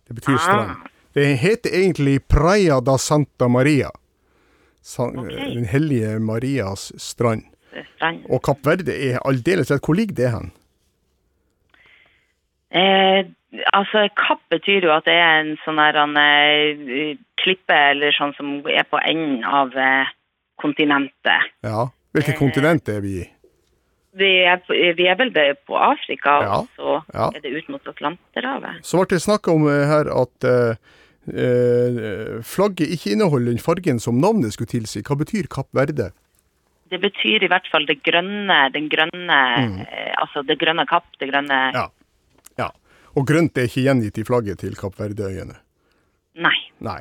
[0.08, 0.44] Det betyr Ah.
[0.48, 0.90] strand.
[1.18, 3.90] Det heter egentlig Praia da Santa Maria.
[4.86, 5.54] San, okay.
[5.56, 7.48] Den hellige Marias strand.
[7.96, 8.28] Strand.
[8.30, 9.82] Og Kapp Verde er aldeles rett.
[9.82, 10.52] Hvor ligger det hen?
[12.70, 13.26] Eh,
[13.74, 18.36] altså, kapp betyr jo at det er en sånn her en, eh, klippe eller sånn
[18.38, 20.14] som er på enden av eh,
[20.62, 21.50] kontinentet.
[21.66, 21.88] Ja.
[22.14, 22.40] Hvilket Eh.
[22.40, 23.26] kontinent er vi i?
[24.18, 25.32] Vi er, vi er vel
[25.68, 27.32] på Afrika, Ja, og så ja.
[27.36, 28.82] er det ut mot Atlanterhavet.
[28.82, 30.48] Så ble det snakk om eh, her at
[31.28, 35.02] flagget ikke inneholder den fargen som navnet skulle tilsi.
[35.04, 36.12] Hva betyr Kapp Verde?
[36.92, 39.78] det betyr i hvert fall det grønne, den grønne mm.
[40.22, 41.88] Altså det grønne kapp, det grønne Ja.
[42.60, 42.72] ja.
[43.18, 45.58] Og grønt er ikke gjengitt i flagget til Kapp Verdeøyene.
[46.38, 46.58] Nei.
[46.86, 47.00] Nei.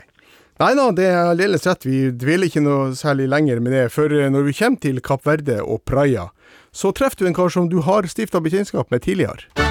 [0.56, 1.84] Nei da, det er aldeles rett.
[1.84, 3.84] Vi dveler ikke noe særlig lenger med det.
[3.92, 6.30] For eh, når vi kommer til Kapp Verde og Praia,
[6.72, 9.65] så treffer du en kar som du har stifta bekjentskap med tidligere.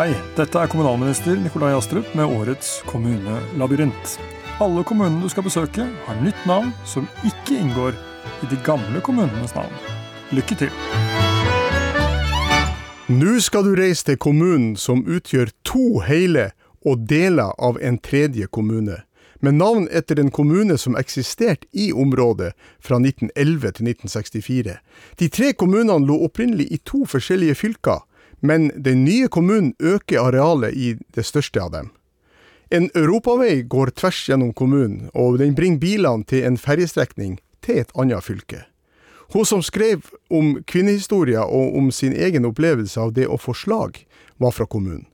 [0.00, 4.14] Hei, dette er kommunalminister Nikolai Astrup med årets kommunelabyrint.
[4.64, 7.98] Alle kommunene du skal besøke, har nytt navn som ikke inngår
[8.40, 9.76] i de gamle kommunenes navn.
[10.32, 10.72] Lykke til!
[13.12, 16.48] Nå skal du reise til kommunen som utgjør to hele
[16.80, 19.02] og deler av en tredje kommune,
[19.44, 24.80] med navn etter en kommune som eksisterte i området fra 1911 til 1964.
[25.20, 28.06] De tre kommunene lå opprinnelig i to forskjellige fylker,
[28.40, 31.90] men den nye kommunen øker arealet i det største av dem.
[32.70, 37.90] En europavei går tvers gjennom kommunen, og den bringer bilene til en ferjestrekning til et
[37.98, 38.64] annet fylke.
[39.34, 44.04] Hun som skrev om kvinnehistorier og om sin egen opplevelse av det å få slag,
[44.38, 45.06] var fra kommunen.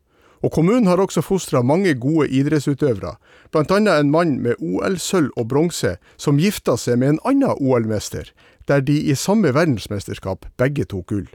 [0.44, 3.16] Og kommunen har også fostra mange gode idrettsutøvere,
[3.52, 3.78] bl.a.
[3.96, 8.30] en mann med OL-sølv og bronse som gifta seg med en annen OL-mester,
[8.68, 11.28] der de i samme verdensmesterskap begge tok gull.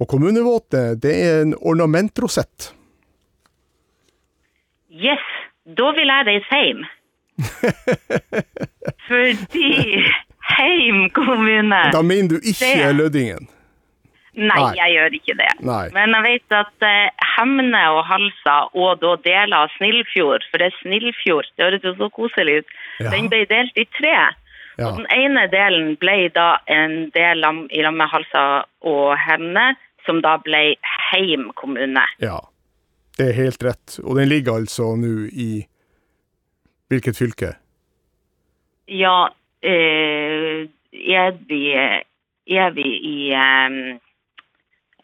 [0.00, 2.72] Og kommunevåpenet, det er en ornamentrosett.
[4.90, 5.22] Yes,
[5.78, 6.84] da vil jeg reise hjem.
[9.08, 9.70] Fordi
[10.54, 13.48] Heim kommune Da mener du ikke Det- Lødingen?
[14.34, 14.74] Nei, Nei.
[14.74, 15.50] jeg gjør ikke det.
[15.62, 15.88] Nei.
[15.94, 20.66] Men jeg vet at eh, Hemne og Halsa og da deler av Snillfjord, for det
[20.72, 23.10] er Snillfjord, det høres jo så koselig ut, Ja.
[23.14, 24.16] den ble delt i tre.
[24.78, 24.88] Ja.
[24.88, 29.76] Og den ene delen ble da en del i lag med Halsa og Hemne,
[30.06, 30.76] som da ble
[31.10, 32.04] Heim kommune.
[32.22, 32.40] Ja,
[33.18, 33.98] det er helt rett.
[34.04, 35.64] Og den ligger altså nå i
[36.92, 37.54] hvilket fylke?
[38.90, 39.28] Ja,
[39.64, 44.00] eh, er vi, er vi i eh,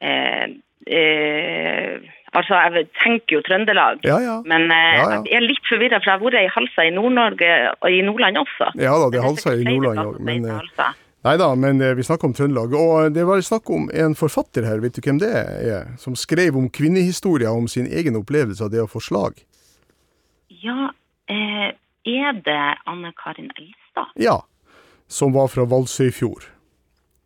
[0.00, 0.48] eh,
[0.86, 4.04] eh, Altså, jeg tenker jo Trøndelag.
[4.06, 4.36] Ja, ja.
[4.46, 7.48] Men eh, Ja, jeg er litt forvirra, for jeg har vært i Halsa i Nord-Norge
[7.72, 8.70] og i Nordland også.
[8.78, 10.20] Ja da, det er Halsa i Nordland òg.
[10.28, 10.92] Men eh.
[11.26, 12.74] Nei da, men eh, vi snakker om Trøndelag.
[12.76, 15.90] Og det var snakk om en forfatter her, vet du hvem det er?
[16.00, 19.42] Som skrev om kvinnehistorier, om sin egen opplevelse av det å få slag.
[20.60, 20.92] Ja,
[21.30, 21.72] eh,
[22.08, 24.14] er det Anne Karin Elstad?
[24.20, 24.40] Ja.
[25.10, 26.46] Som var fra Valsøyfjord.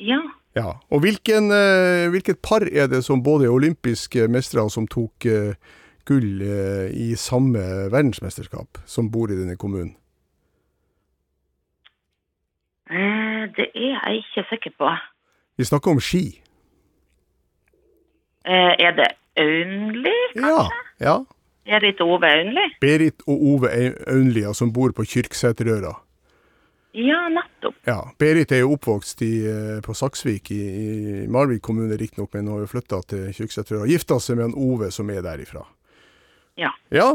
[0.01, 0.21] Ja.
[0.55, 0.77] Ja.
[0.91, 5.55] Og hvilken, eh, hvilket par er det som både er olympiske mestere som tok eh,
[6.07, 9.97] gull eh, i samme verdensmesterskap, som bor i denne kommunen?
[12.91, 14.91] Eh, det er jeg ikke sikker på.
[15.59, 16.25] Vi snakker om ski.
[18.45, 19.09] Eh, er det
[19.41, 20.81] Aunli, kanskje?
[21.01, 21.19] ja.
[21.65, 22.65] Berit Ove Aunli?
[22.81, 23.71] Berit og Ove
[24.13, 25.95] Aunlia som bor på Kyrksæterøra.
[26.95, 27.75] Ja, nettopp.
[27.89, 32.51] Ja, Berit er jo oppvokst i, eh, på Saksvik i, i Malvik kommune riktignok, men
[32.53, 33.89] har jo flytta til Kyrksæterøra.
[33.91, 35.65] Gifta seg med en Ove som er derifra.
[36.61, 36.71] Ja.
[36.95, 37.09] Ja,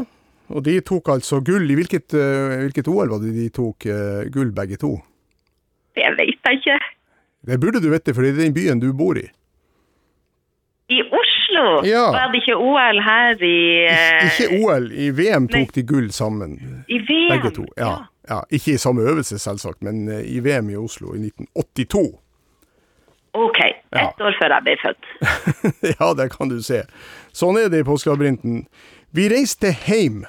[0.50, 1.64] og de tok altså gull.
[1.70, 4.98] I hvilket, eh, hvilket OL var det de tok eh, gull begge to?
[6.00, 6.78] Det vet jeg ikke.
[7.46, 9.26] Det burde du vite, for det er den byen du bor i.
[10.90, 11.66] I Oslo?
[11.86, 12.06] Ja.
[12.10, 16.56] Var det ikke OL her i eh, Ikke OL, i VM tok de gull sammen.
[16.88, 17.28] I VM?
[17.30, 17.66] Begge to.
[17.76, 17.92] Ja.
[18.28, 18.40] ja.
[18.50, 22.02] Ikke i samme øvelse, selvsagt, men eh, i VM i Oslo i 1982.
[23.38, 23.60] OK.
[23.94, 25.08] Ett år før jeg ble født.
[25.94, 26.82] ja, det kan du se.
[27.36, 28.64] Sånn er det i påskelabyrinten.
[29.14, 30.24] Vi reiste heim.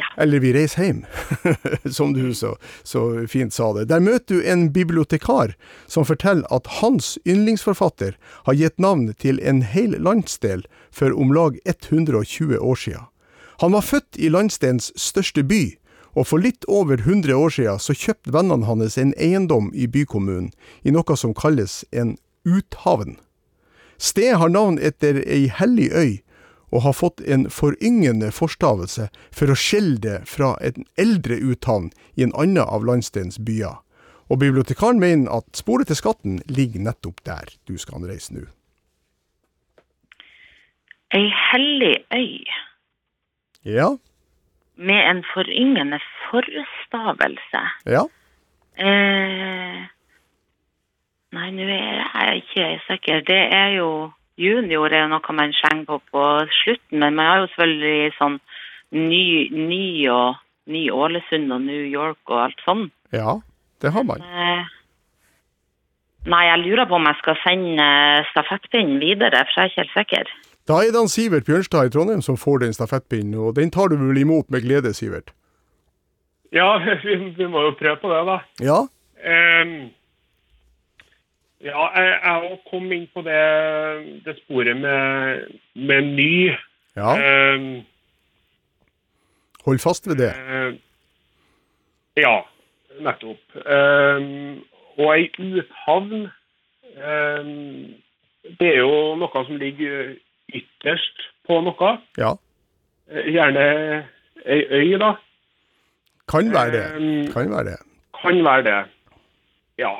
[0.00, 0.06] Ja.
[0.22, 1.00] Eller vi reiser hjem,
[1.96, 3.90] som du så, så fint sa det.
[3.90, 5.52] Der møter du en bibliotekar
[5.90, 8.16] som forteller at hans yndlingsforfatter
[8.48, 13.04] har gitt navn til en hel landsdel for om lag 120 år siden.
[13.60, 15.76] Han var født i landsdelens største by,
[16.16, 20.48] og for litt over 100 år siden så kjøpte vennene hans en eiendom i bykommunen,
[20.80, 22.16] i noe som kalles en
[22.48, 23.18] uthavn.
[24.00, 26.12] Stedet har navn etter ei hellig øy,
[26.70, 32.22] og har fått en foryngende forstavelse for å skille det fra en eldre uthavn i
[32.26, 33.80] en annen av landsdelens byer.
[34.30, 38.46] Og bibliotekaren mener at sporet til skatten ligger nettopp der du skal anreise nå.
[41.10, 42.44] Ei hellig øy
[43.66, 43.88] Ja,
[44.76, 45.98] med en foryngende
[46.30, 47.62] forstavelse.
[47.86, 48.04] ja.
[48.80, 49.80] Eh,
[51.36, 53.20] nei, nå er jeg ikke sikker.
[53.26, 53.88] Det er jo
[54.40, 56.26] Junior er jo noe man skjenger på på
[56.62, 58.38] slutten, men man har jo selvfølgelig sånn
[58.96, 59.24] ny,
[59.54, 62.84] ny og Ny Ålesund og New York og alt sånn.
[63.16, 63.40] Ja,
[63.82, 64.20] det har man.
[64.22, 64.68] Eh,
[66.30, 67.88] nei, jeg lurer på om jeg skal sende
[68.28, 70.30] stafettpinnen videre, for jeg er ikke helt sikker.
[70.70, 73.90] Da er det han Sivert Bjørnstad i Trondheim som får den stafettpinnen, og den tar
[73.90, 75.34] du vel imot med glede, Sivert?
[76.54, 78.38] Ja, vi, vi må jo prøve på det, da.
[78.62, 78.80] Ja,
[79.20, 79.90] Ehm,
[81.64, 83.40] ja, jeg, jeg kom inn på det,
[84.24, 86.34] det sporet med, med ny.
[86.96, 87.14] ja.
[87.20, 87.82] Ehm,
[89.66, 90.30] Hold fast ved det.
[90.48, 90.72] Uh,
[92.16, 92.38] ja,
[93.04, 93.42] nettopp.
[93.60, 94.62] Ehm,
[94.96, 96.30] og ei uthavn
[96.96, 97.90] ehm,
[98.60, 100.14] Det er jo noe som ligger
[100.56, 101.90] ytterst på noe.
[102.18, 102.32] Ja.
[103.12, 103.66] Eh, Gjerne
[104.46, 105.12] ei øy, da.
[106.32, 106.86] Kan være det.
[107.34, 107.76] Kan være det.
[108.22, 108.78] Kan være det.
[109.78, 109.92] Ja.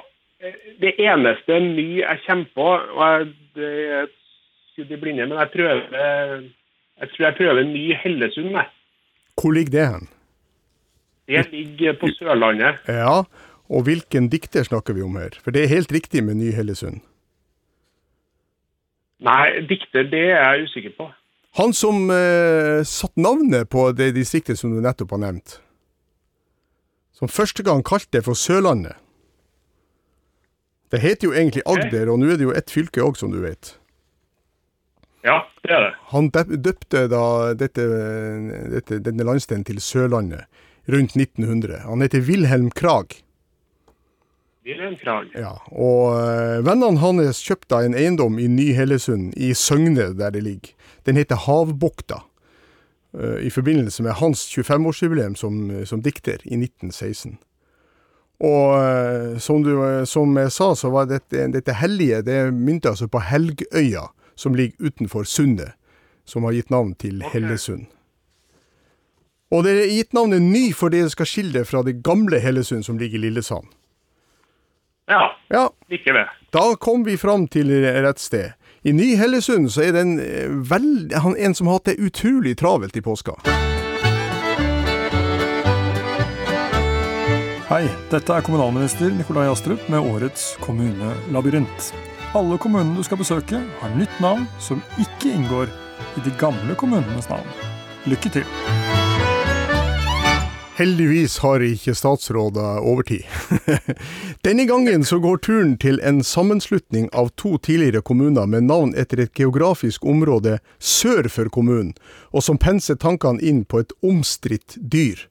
[0.81, 3.27] Det eneste ny jeg kommer på, og jeg,
[3.59, 4.07] det er
[4.73, 6.49] skudd i blinde, men jeg prøver
[7.01, 8.51] jeg tror jeg prøver ny Hellesund.
[8.57, 8.67] Jeg.
[9.41, 10.09] Hvor ligger det hen?
[11.29, 12.81] Det ligger på Sørlandet.
[12.89, 13.23] Ja,
[13.71, 15.37] og hvilken dikter snakker vi om her?
[15.45, 17.01] For det er helt riktig med Ny-Hellesund.
[19.21, 21.07] Nei, dikter, det er jeg usikker på.
[21.59, 25.59] Han som eh, satt navnet på det distriktet som du nettopp har nevnt.
[27.15, 28.97] Som første gang kalte det for Sørlandet.
[30.91, 33.39] Det heter jo egentlig Agder, og nå er det jo ett fylke òg, som du
[33.45, 33.77] vet.
[35.23, 35.91] Ja, det er det.
[36.11, 37.25] Han døpte da
[37.55, 37.85] dette,
[38.73, 40.47] dette, denne landsdelen til Sørlandet
[40.91, 41.85] rundt 1900.
[41.85, 43.21] Han heter Wilhelm Krag.
[44.65, 45.29] Wilhelm Krag.
[45.35, 50.75] Ja, og eh, vennene hans kjøpte en eiendom i Ny-Hellesund, i Søgne der det ligger.
[51.07, 52.23] Den heter Havbukta,
[53.15, 57.39] eh, i forbindelse med hans 25-årsjubileum som, som dikter i 1916.
[58.41, 62.95] Og eh, som, du, eh, som jeg sa, så var dette, dette hellige, det mynter
[62.95, 65.75] altså på Helgøya, som ligger utenfor Sundet,
[66.25, 67.87] som har gitt navn til Hellesund.
[69.53, 72.99] Og det er gitt navnet Ny fordi det skal skille fra det gamle Hellesund, som
[72.99, 73.67] ligger i Lillesand.
[75.11, 76.29] Ja, Ja, ikke det.
[76.55, 78.53] da kom vi fram til rett sted.
[78.87, 82.97] I Ny-Hellesund så er det en, eh, vel- en som har hatt det utrolig travelt
[82.97, 83.35] i påska.
[87.71, 91.93] Hei, dette er kommunalminister Nikolai Astrup med årets kommunelabyrint.
[92.35, 95.71] Alle kommunene du skal besøke, har nytt navn som ikke inngår
[96.19, 97.47] i de gamle kommunenes navn.
[98.11, 98.51] Lykke til!
[100.81, 103.23] Heldigvis har ikke statsråder overtid.
[104.47, 109.29] Denne gangen så går turen til en sammenslutning av to tidligere kommuner med navn etter
[109.29, 111.95] et geografisk område sør for kommunen,
[112.35, 115.30] og som penser tankene inn på et omstridt dyr.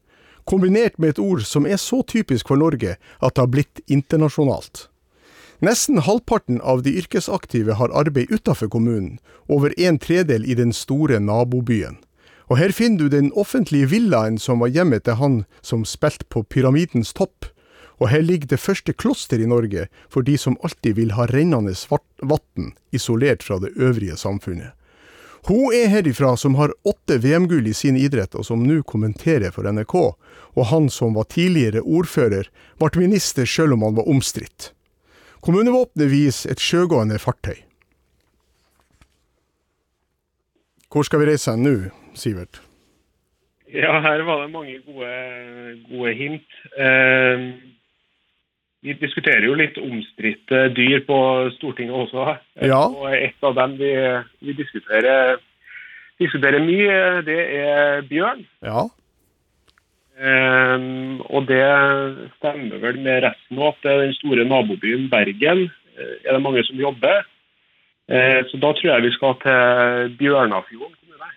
[0.49, 4.87] Kombinert med et ord som er så typisk for Norge at det har blitt internasjonalt.
[5.61, 11.19] Nesten halvparten av de yrkesaktive har arbeid utenfor kommunen, over en tredel i den store
[11.19, 11.99] nabobyen.
[12.49, 16.41] Og her finner du den offentlige villaen som var hjemmet til han som spilte på
[16.49, 17.51] pyramidens topp.
[17.99, 21.75] Og her ligger det første kloster i Norge for de som alltid vil ha rennende
[22.23, 24.73] vann isolert fra det øvrige samfunnet.
[25.47, 29.69] Hun er herifra som har åtte VM-gull i sin idrett, og som nå kommenterer for
[29.69, 29.95] NRK.
[30.57, 32.49] Og han som var tidligere ordfører,
[32.81, 34.73] ble minister selv om han var omstridt.
[35.39, 37.61] Kommunevåpenet viser et sjøgående fartøy.
[40.89, 41.75] Hvor skal vi reise hen nå,
[42.17, 42.59] Sivert?
[43.69, 45.09] Ja, her var det mange gode,
[45.91, 46.55] gode hint.
[46.73, 47.43] Eh,
[48.85, 51.17] vi diskuterer jo litt omstridte dyr på
[51.57, 52.35] Stortinget også.
[52.63, 52.85] Ja.
[52.87, 53.91] Og et av dem vi,
[54.45, 55.41] vi diskuterer,
[56.21, 58.45] diskuterer mye, det er bjørn.
[58.63, 58.87] Ja.
[60.19, 61.63] Um, og det
[62.39, 66.41] stemmer vel med resten òg, at det er den store nabobyen Bergen eh, er det
[66.43, 67.21] mange som jobber.
[68.11, 71.31] Uh, så da tror jeg vi skal til Bjørnafjorden kommune.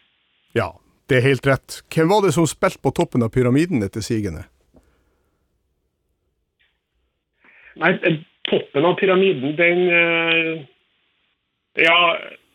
[0.58, 0.72] Ja,
[1.06, 1.82] det er helt rett.
[1.94, 4.48] Hvem var det som spilte på toppen av pyramiden etter sigende?
[7.80, 7.92] Nei,
[8.50, 10.64] toppen av pyramiden, den eh,
[11.80, 11.96] Ja,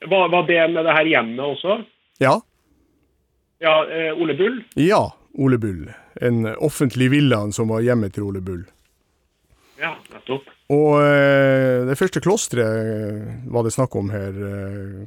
[0.06, 1.80] var, var det med det her hjemmet også?
[2.22, 2.36] Ja.
[3.64, 4.60] Ja, eh, Ole Bull?
[4.78, 5.02] Ja,
[5.34, 5.88] Ole Bull.
[6.22, 8.66] En offentlig villa som var hjemmet til Ole Bull.
[9.82, 10.46] Ja, nettopp.
[10.74, 14.38] Og eh, det første klosteret var det snakk om her.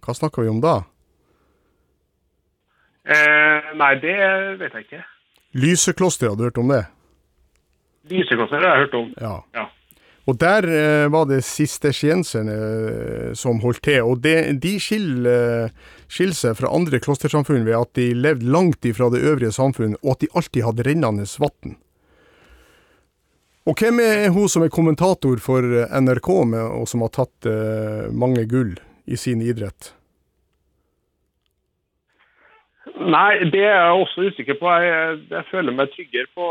[0.02, 0.80] Hva snakka vi om da?
[3.10, 4.16] Eh, nei, det
[4.60, 5.02] vet jeg ikke.
[5.58, 6.84] Lyseklosteret, hadde du hørt om det?
[8.10, 9.12] Lyseklosteret har jeg hørt om.
[9.20, 9.34] Ja.
[9.56, 9.66] Ja.
[10.30, 16.32] Og der eh, var det sistersienserne eh, som holdt til, og det, de skiller, eh,
[16.36, 20.22] seg fra andre klostersamfunn ved at de levde langt ifra det øvrige samfunn, og at
[20.22, 21.78] de alltid hadde rennende vann.
[23.68, 27.50] Og hvem er hun som er kommentator for eh, NRK, med, og som har tatt
[27.50, 28.76] eh, mange gull
[29.10, 29.96] i sin idrett?
[33.00, 34.70] Nei, det er jeg også usikker på.
[34.84, 36.46] Jeg, jeg føler meg tryggere på,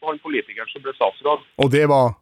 [0.00, 1.44] på han politikeren som ble statsråd.
[1.62, 2.14] Og det var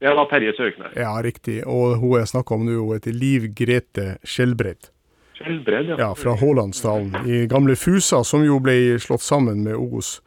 [0.00, 0.92] Det var Terje Søknes.
[0.96, 1.62] Ja, riktig.
[1.66, 4.90] Og hun jeg snakker om nå, hun heter Liv Grete Skjelbred.
[5.38, 6.10] Skjelbred, Ja, ja.
[6.16, 10.20] fra Hålandsdalen i gamle Fusa, som jo ble slått sammen med Os.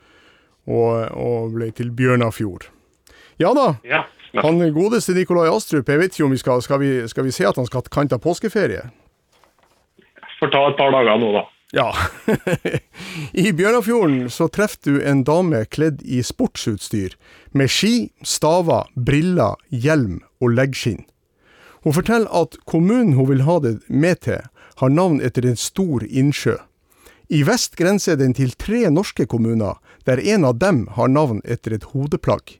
[0.69, 2.67] og, og ble til Bjørnafjord.
[3.41, 4.03] Ja da, Ja.
[4.33, 4.41] ja.
[4.43, 7.45] han godeste Nikolai Astrup, jeg vet ikke om vi skal, skal vi, skal vi se
[7.49, 8.83] at han skal kan ta påskeferie?
[10.39, 11.45] Får ta et par dager nå, da.
[11.71, 11.95] Ja.
[13.33, 17.13] I Bjørnafjorden så treffer du en dame kledd i sportsutstyr,
[17.53, 21.03] med ski, staver, briller, hjelm og leggskinn.
[21.85, 24.41] Hun forteller at kommunen hun vil ha det med til,
[24.81, 26.57] har navn etter en stor innsjø.
[27.29, 29.77] I vest grenser den til tre norske kommuner,
[30.09, 32.57] der en av dem har navn etter et hodeplagg.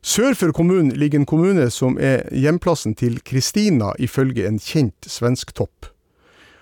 [0.00, 5.52] Sør for kommunen ligger en kommune som er hjemplassen til Kristina, ifølge en kjent svensk
[5.58, 5.90] topp.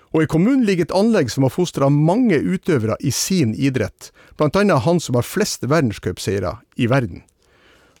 [0.09, 4.57] Og i kommunen ligger et anlegg som har fostra mange utøvere i sin idrett, blant
[4.57, 7.21] annet han som har flest verdenscupseiere i verden.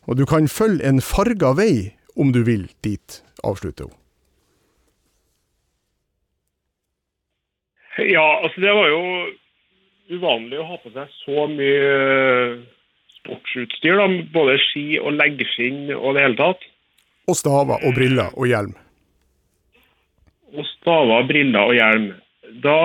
[0.09, 3.95] Og du kan følge en farga vei om du vil dit, avslutter hun.
[7.99, 9.03] Ja, altså det var jo
[10.17, 12.59] uvanlig å ha på seg så mye eh,
[13.19, 13.99] sportsutstyr.
[13.99, 16.63] da, Både ski og leggskinn og det hele tatt.
[17.29, 18.73] Og staver og briller og hjelm.
[20.53, 22.13] Og staver, briller og hjelm.
[22.63, 22.77] Da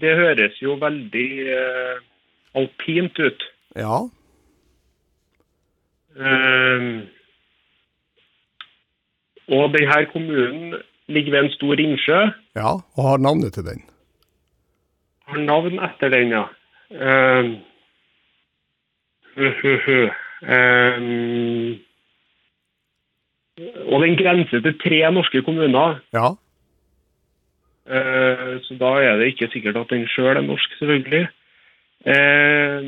[0.00, 2.02] Det høres jo veldig eh,
[2.54, 3.46] alpint ut.
[3.76, 4.02] Ja,
[6.16, 7.00] Eh,
[9.48, 10.74] og denne kommunen
[11.08, 12.20] ligger ved en stor innsjø.
[12.56, 13.82] ja, og har navnet til den.
[15.26, 16.44] Har navn etter den, ja.
[16.90, 17.44] Eh,
[19.36, 20.00] hø, hø, hø.
[20.42, 21.00] Eh,
[23.92, 26.00] og den grenser til tre norske kommuner.
[26.12, 26.34] Ja,
[27.82, 31.26] så da er det ikke sikkert at den sjøl er norsk, selvfølgelig.
[32.02, 32.78] Eh,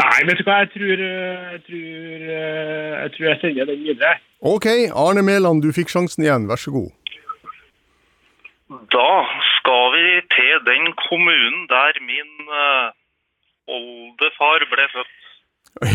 [0.00, 3.82] nei, vet du hva, jeg tror eh, jeg tror, eh, jeg, tror jeg sender den
[3.84, 4.14] videre.
[4.40, 4.66] ok,
[5.04, 6.90] Arne Mæland, du fikk sjansen igjen, vær så god.
[8.96, 9.10] Da
[9.56, 12.32] skal vi til den kommunen der min
[12.62, 12.88] eh,
[13.76, 15.14] oldefar ble født.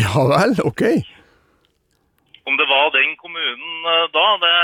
[0.04, 0.82] Ja vel, ok.
[2.46, 4.56] Om det var den kommunen eh, da, det,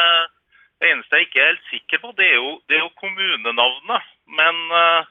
[0.80, 4.04] det eneste jeg ikke er helt sikker på, det er jo, det er jo kommunenavnet.
[4.38, 5.06] Men, eh,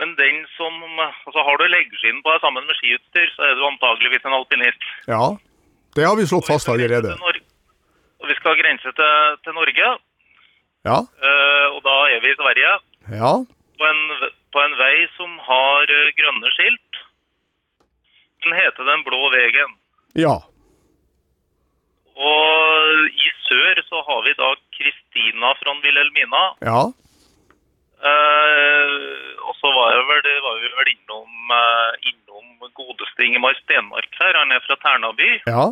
[0.00, 3.64] men den som altså Har du leggskinn på deg sammen med skiutstyr, så er du
[3.68, 4.86] antageligvis en alpinist.
[5.10, 5.24] Ja,
[5.96, 7.12] det har vi slått fast allerede.
[8.22, 9.98] Og vi skal grense til, til Norge,
[10.84, 12.70] Ja, Uh, og da er vi i Sverige.
[13.14, 13.32] ja,
[13.78, 14.00] På en,
[14.52, 16.98] på en vei som har eh, grønne skilt.
[18.42, 19.76] Den heter Den blå vegen.
[20.18, 20.34] ja.
[22.16, 24.48] Og i sør så har vi da
[24.82, 26.42] Kristina fra Wilhelmina.
[26.66, 26.82] Ja,
[28.02, 34.10] Uh, og så var, jeg vel, var vi vel innom, uh, innom godeste Ingemar Stenmark
[34.18, 34.38] her.
[34.40, 35.28] Han er fra Ternaby.
[35.46, 35.66] ja.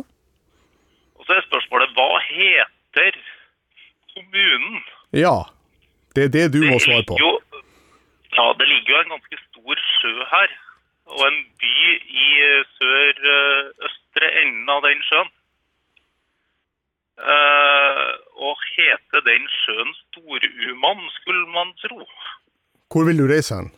[1.19, 3.17] Og så er spørsmålet hva heter
[4.13, 4.79] kommunen?
[5.13, 5.35] Ja.
[6.15, 7.19] Det er det du må svare på.
[7.19, 7.33] Jo,
[8.37, 10.55] ja, det ligger jo en ganske stor sjø her.
[11.11, 11.75] Og en by
[12.23, 15.29] i eh, sør-østre enden av den sjøen.
[17.21, 22.01] Eh, og heter den sjøen Storuman, skulle man tro.
[22.91, 23.69] Hvor vil du reise hen?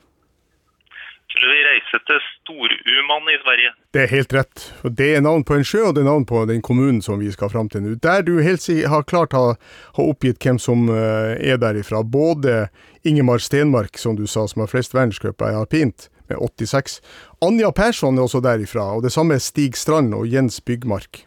[1.34, 3.74] Tror vi reiser til Storuman i Sverige.
[3.94, 4.66] Det er helt rett.
[4.86, 7.32] Det er navn på en sjø, og det er navn på den kommunen som vi
[7.34, 7.98] skal fram til nå.
[8.06, 9.58] Der du helt har klart har,
[9.98, 12.04] ha oppgitt hvem som eh, er derifra.
[12.06, 12.70] Både
[13.04, 17.02] Ingemar Stenmark, som du sa, som har flest verdenscuper i alpint, med 86.
[17.44, 21.26] Anja Persson er også derifra, og det samme er Stig Strand og Jens Byggmark.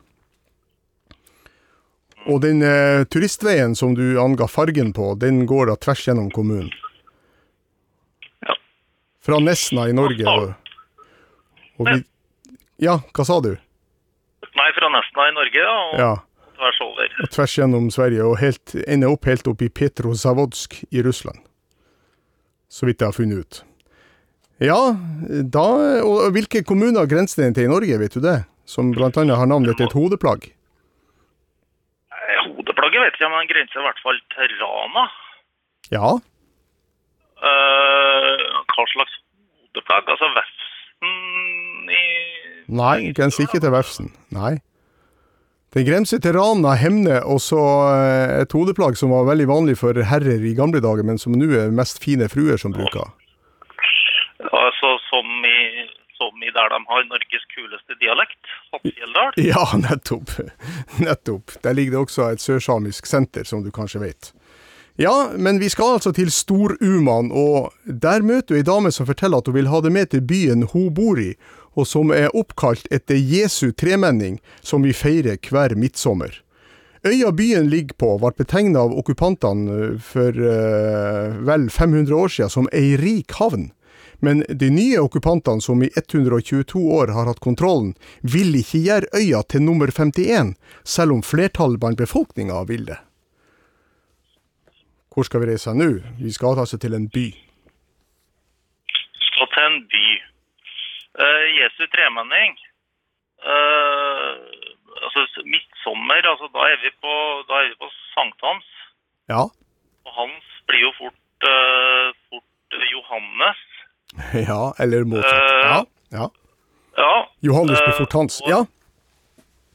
[2.27, 6.72] Og den eh, turistveien som du anga fargen på, den går da tvers gjennom kommunen.
[8.43, 8.57] Ja.
[9.22, 10.27] Fra Nesna i Norge.
[10.27, 10.55] Og,
[11.79, 12.01] og vi,
[12.83, 13.53] ja, hva sa du?
[14.57, 16.11] Nei, fra Nesna i Norge, ja, og Ja,
[16.57, 17.14] tvers over.
[17.22, 21.39] og tvers gjennom Sverige, og helt, ender opp helt opp i Petrozavodsk i Russland.
[22.72, 23.62] Så vidt jeg har funnet ut.
[24.64, 24.81] Ja,
[25.53, 25.66] da,
[26.03, 28.39] og hvilke kommuner grenser den til i Norge, vet du det?
[28.66, 30.49] Som annet har navnet etter et hodeplagg.
[32.97, 35.05] Hodeplagget vet jeg, om den grenser i hvert fall til Rana.
[35.93, 36.17] Ja,
[37.37, 39.13] Uh, hva slags
[39.69, 40.07] hodeplagg?
[40.09, 42.05] Altså Vefsn i
[42.73, 44.07] nei, grenser ikke til Vefsn.
[44.33, 44.55] Nei.
[45.77, 47.61] Den grenser til Rana, Hemne og så
[47.93, 51.51] eh, et hodeplagg som var veldig vanlig for herrer i gamle dager, men som nå
[51.61, 53.13] er mest fine fruer som bruker.
[54.49, 55.85] Altså som i,
[56.17, 58.41] som i der de har Norges kuleste dialekt,
[58.73, 59.33] Hattfjelldal.
[59.53, 60.31] Ja, nettopp.
[61.07, 61.51] Nettopp.
[61.62, 64.33] Der ligger det også et sørsamisk senter, som du kanskje vet.
[64.99, 69.43] Ja, men vi skal altså til Stor-Uman, og der møter du ei dame som forteller
[69.43, 71.35] at hun vil ha det med til byen hun bor i,
[71.77, 76.41] og som er oppkalt etter Jesu tremenning, som vi feirer hver midtsommer.
[77.07, 82.71] Øya byen ligger på ble betegna av okkupantene for eh, vel 500 år siden som
[82.73, 83.69] ei rik havn,
[84.21, 89.43] Men de nye okkupantene som i 122 år har hatt kontrollen, vil ikke gjøre øya
[89.51, 90.55] til nummer 51,
[90.85, 93.01] selv om flertallet blant befolkninga vil det.
[95.12, 95.91] Hvor skal vi reise nå?
[96.21, 97.29] Vi skal altså til en by.
[99.29, 100.09] Skal til en by.
[101.17, 102.59] Uh, Jesu tremenning.
[103.41, 104.37] Uh,
[105.07, 107.14] altså midtsommer, altså da er vi på,
[107.49, 108.69] da er vi på sankthans.
[109.33, 109.49] Ja.
[110.05, 113.64] Og hans blir jo fort, uh, fort Johannes.
[114.49, 115.51] Ja, eller motsatt.
[115.51, 115.85] Eh, Ja.
[116.19, 116.27] ja.
[116.97, 117.29] Ja.
[117.45, 118.41] Johannes eh, blir Hans.
[118.47, 118.64] Ja,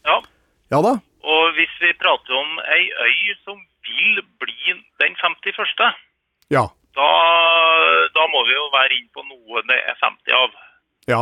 [0.05, 0.21] Ja.
[0.73, 0.93] ja da.
[1.23, 5.93] Og hvis vi prater om ei øy som vil bli den 51.,
[6.49, 6.65] Ja.
[6.97, 7.09] da,
[8.15, 10.57] da må vi jo være inn på noe det er 50 av.
[11.07, 11.21] Ja.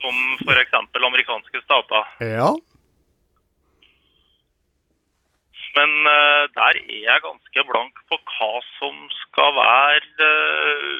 [0.00, 0.74] Som f.eks.
[0.96, 2.04] amerikanske stater.
[2.20, 2.50] Ja.
[5.78, 10.96] Men uh, der er jeg ganske blank på hva som skal være eh,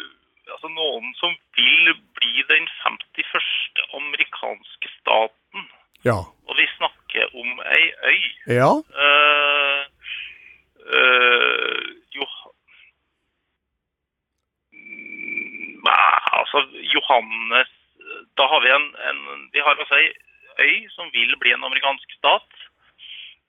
[0.54, 3.84] Altså noen som vil bli den 51.
[4.00, 5.68] amerikanske staten.
[6.04, 6.18] Ja.
[6.48, 8.22] Og vi snakker om ei øy.
[8.58, 8.72] Ja.
[9.04, 9.82] Uh,
[10.88, 11.84] uh,
[12.16, 12.26] jo
[16.40, 16.58] altså
[16.94, 17.70] Johannes
[18.38, 19.20] Da har vi en, en
[19.52, 20.10] Vi har altså ei
[20.60, 22.50] øy som vil bli en amerikansk stat.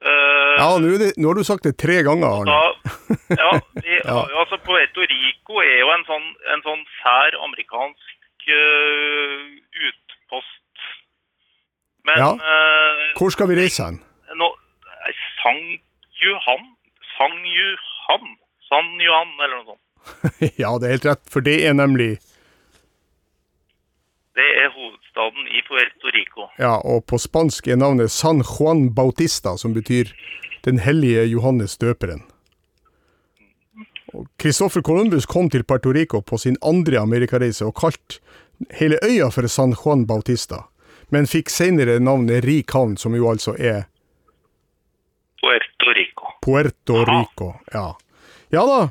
[0.01, 2.53] Uh, ja nå, det, nå har du sagt det tre ganger, Arne.
[2.55, 2.61] da,
[3.43, 3.51] ja,
[3.83, 4.13] vi, Ja.
[4.15, 9.45] har jo altså Puerto Rico er jo en sånn, en sånn sær amerikansk uh,
[9.87, 10.85] utpost.
[12.05, 12.31] Men Ja.
[12.33, 13.99] eh, Hvor skal vi reise hen?
[14.35, 14.47] nå,
[15.43, 15.61] Sang
[16.23, 16.63] Johan?
[17.17, 18.25] Sang Johan?
[18.69, 19.83] San Johan, eller noe sånt.
[20.63, 22.17] ja, det er helt rett, for det er nemlig
[24.35, 26.47] Det er hovedstaden i Puerto Rico.
[26.59, 30.13] Ja, og på spansk er navnet San Juan Bautista, som betyr
[30.65, 32.21] Den hellige Johannes døperen.
[34.41, 38.17] Og Christopher Columbus kom til Puerto Rico på sin andre amerikareise og kalte
[38.73, 40.63] hele øya for San Juan Bautista,
[41.13, 43.83] men fikk senere navnet Rik havn, som jo altså er
[45.43, 46.33] Puerto Rico.
[46.41, 47.51] Puerto Rico.
[47.69, 47.93] Ja,
[48.49, 48.81] ja da.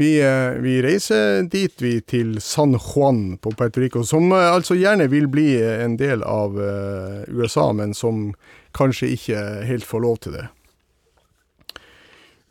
[0.00, 4.80] Vi, eh, vi reiser dit, vi, til San Juan på Puerto Rico, som eh, altså
[4.80, 8.30] gjerne vil bli en del av eh, USA, men som
[8.72, 10.48] kanskje ikke helt får lov til det.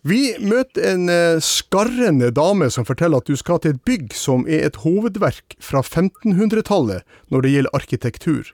[0.06, 4.44] Vi møter en eh, skarrende dame som forteller at du skal til et bygg som
[4.46, 7.02] er et hovedverk fra 1500-tallet
[7.34, 8.52] når det gjelder arkitektur.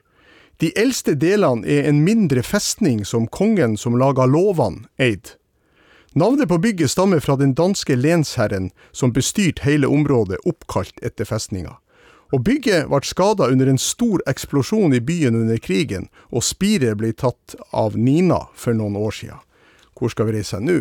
[0.64, 5.36] De eldste delene er en mindre festning som kongen som laga lovene, eide.
[6.16, 11.76] Navnet på bygget stammer fra den danske lensherren som bestyrte hele området oppkalt etter festninga.
[12.32, 17.12] Og bygget ble skada under en stor eksplosjon i byen under krigen, og spiret ble
[17.12, 19.44] tatt av Nina for noen år siden.
[19.92, 20.80] Hvor skal vi reise nå?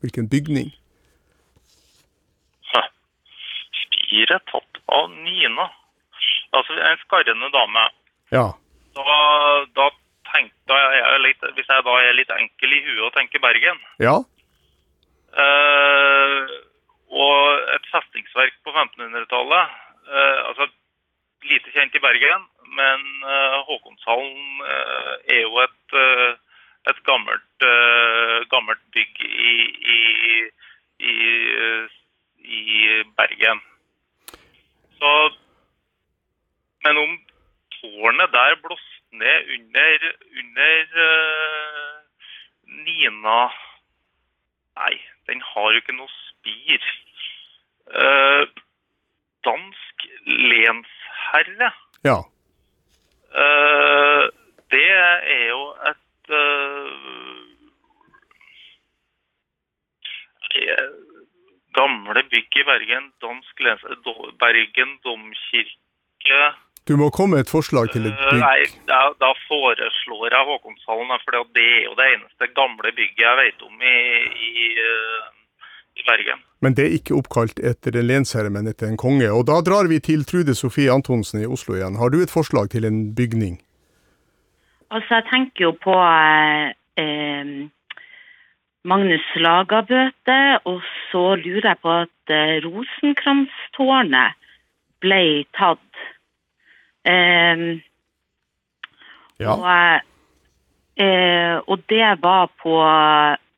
[0.00, 0.70] Hvilken bygning?
[3.80, 5.68] Spiret tatt av Nina.
[6.56, 7.84] Altså en skarrende dame.
[8.34, 8.46] Ja.
[8.96, 9.18] Da,
[9.78, 9.86] da
[10.32, 14.16] tenkte jeg litt, hvis jeg da er litt enkel i huet og tenker Bergen, Ja?
[15.34, 16.52] eh,
[17.10, 19.72] og et festningsverk på 1500-tallet,
[20.10, 20.66] eh, altså
[21.50, 22.46] lite kjent i Bergen,
[22.78, 26.34] men eh, Håkonshallen eh, er jo et, eh,
[26.88, 29.54] et gammelt, uh, gammelt bygg i,
[29.94, 29.98] i,
[31.00, 31.16] i,
[31.64, 31.98] eh,
[32.38, 33.60] i Bergen.
[35.00, 35.10] Så,
[36.84, 37.18] men om
[37.76, 40.08] tårnet der blåste ned under,
[40.40, 41.96] under uh,
[42.84, 43.40] Nina
[44.80, 44.94] Nei,
[45.28, 46.84] den har jo ikke noe spir.
[47.90, 48.46] Uh,
[49.44, 51.72] dansk lensherre,
[52.06, 52.20] Ja.
[54.70, 55.60] det er jo
[55.90, 56.00] et
[56.30, 57.44] eh,
[60.60, 60.88] eh,
[61.78, 66.40] Gamle bygg i Bergen, dansk lensherre, Do- Bergen domkirke
[66.88, 68.40] Du må komme med et forslag til et bygg?
[68.42, 73.38] Nei, da, da foreslår jeg Håkonshallen, for det er jo det eneste gamle bygget jeg
[73.44, 73.96] vet om i,
[74.50, 75.28] i, eh,
[76.02, 76.42] i Bergen.
[76.60, 79.30] Men det er ikke oppkalt etter en lensherre, men etter en konge.
[79.30, 81.96] Og da drar vi til Trude Sofie Antonsen i Oslo igjen.
[82.02, 83.60] Har du et forslag til en bygning?
[84.90, 87.50] Altså, jeg tenker jo på eh, eh,
[88.84, 90.80] Magnus Lagabøte, og
[91.10, 94.38] så lurer jeg på at eh, Rosenkrantztårnet
[95.00, 96.02] ble tatt.
[97.06, 97.80] Eh,
[99.40, 99.54] Ja.
[99.56, 100.00] og,
[101.00, 102.74] eh, og det var på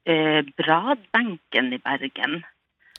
[0.07, 2.45] eh, Bradbenken i Bergen.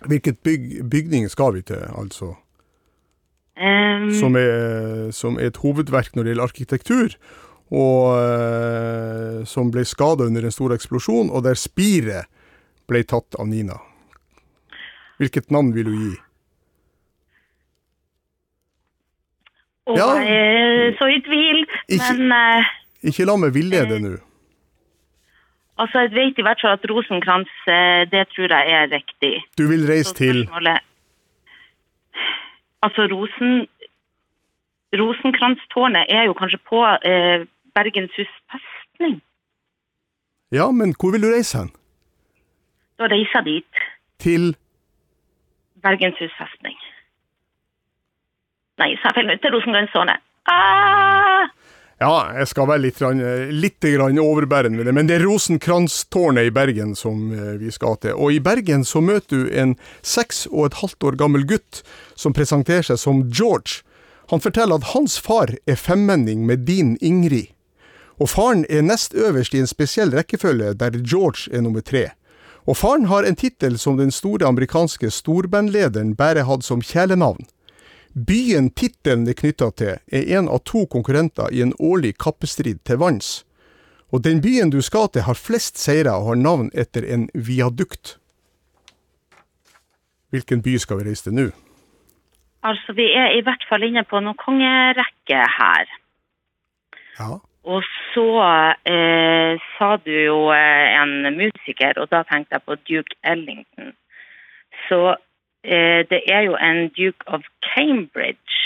[0.04, 2.34] Hvilket byg bygning skal vi til, altså?
[3.56, 7.08] Um, Som er, som er et hovedverk når det gjelder arkitektur,
[7.74, 12.30] og eh, som ble skada under en stor eksplosjon, og der spiret
[12.90, 13.80] ble tatt av Nina.
[15.18, 16.14] Hvilket navn vil du gi?
[19.88, 20.08] Og Ja.
[20.16, 21.66] jeg er så i tvil.
[21.90, 22.64] Ikke- Men uh,
[23.04, 24.18] Ikke la meg villede nå.
[25.78, 29.44] altså, jeg vet i hvert fall at rosenkrans, eh, det tror jeg er riktig.
[29.58, 30.48] Du vil reise til
[32.84, 33.68] Altså, rosen...
[34.94, 37.46] Rosenkrantz-tårnet er jo kanskje på eh,
[37.78, 39.22] Bergenshus festning.
[40.54, 41.72] Ja, men hvor vil du reise hen?
[43.02, 43.84] Da reiser jeg dit.
[44.22, 44.52] Til
[45.84, 46.78] Bergenshus festning.
[48.82, 50.16] Nei, så jeg feil til Rosengrønnsåne.
[50.50, 51.50] Ah!
[52.02, 53.86] Ja, jeg skal være litt, grann- litt
[54.20, 58.14] overbærende men det er Rosenkrantztårnet i Bergen som eh, vi skal til.
[58.18, 61.84] Og i Bergen så møter du en seks og et halvt år gammel gutt
[62.16, 63.84] som presenterer seg som George.
[64.32, 67.54] Han forteller at hans far er femmenning med din Ingrid.
[68.22, 72.10] Og faren er nest øverst i en spesiell rekkefølge der George er nummer tre.
[72.68, 77.46] Og faren har en tittel som den store amerikanske storbandlederen bare hadde som kjælenavn.
[78.14, 83.02] Byen tittelen er knytta til, er en av to konkurrenter i en årlig kappestrid til
[83.02, 83.42] vanns.
[84.14, 88.20] Og den byen du skal til har flest seire og har navn etter en viadukt.
[90.30, 91.48] Hvilken by skal vi reise til nå?
[92.64, 95.90] Altså, vi er i hvert fall inne på noen kongerekke her.
[97.18, 97.42] Ja.
[97.66, 97.82] Og
[98.14, 98.26] så
[98.86, 103.94] eh, sa du jo eh, en musiker, og da tenkte jeg på Duke Ellington.
[104.90, 105.16] Så
[105.64, 107.42] eh, det er jo en Duke of
[107.74, 108.60] Cambridge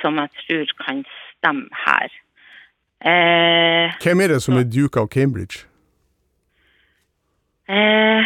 [0.00, 1.04] som jeg tror kan
[1.36, 2.08] stemme her.
[3.04, 5.66] Eh, Hvem er det som er duke of Cambridge?
[7.68, 8.24] eh,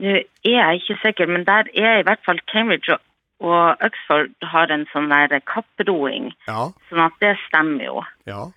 [0.00, 3.00] Nå er jeg ikke sikker, men der er i hvert fall Cambridge og,
[3.40, 6.70] og Oxford har en sånn der kapproing, Ja.
[6.90, 8.02] sånn at det stemmer jo.
[8.26, 8.50] Ja.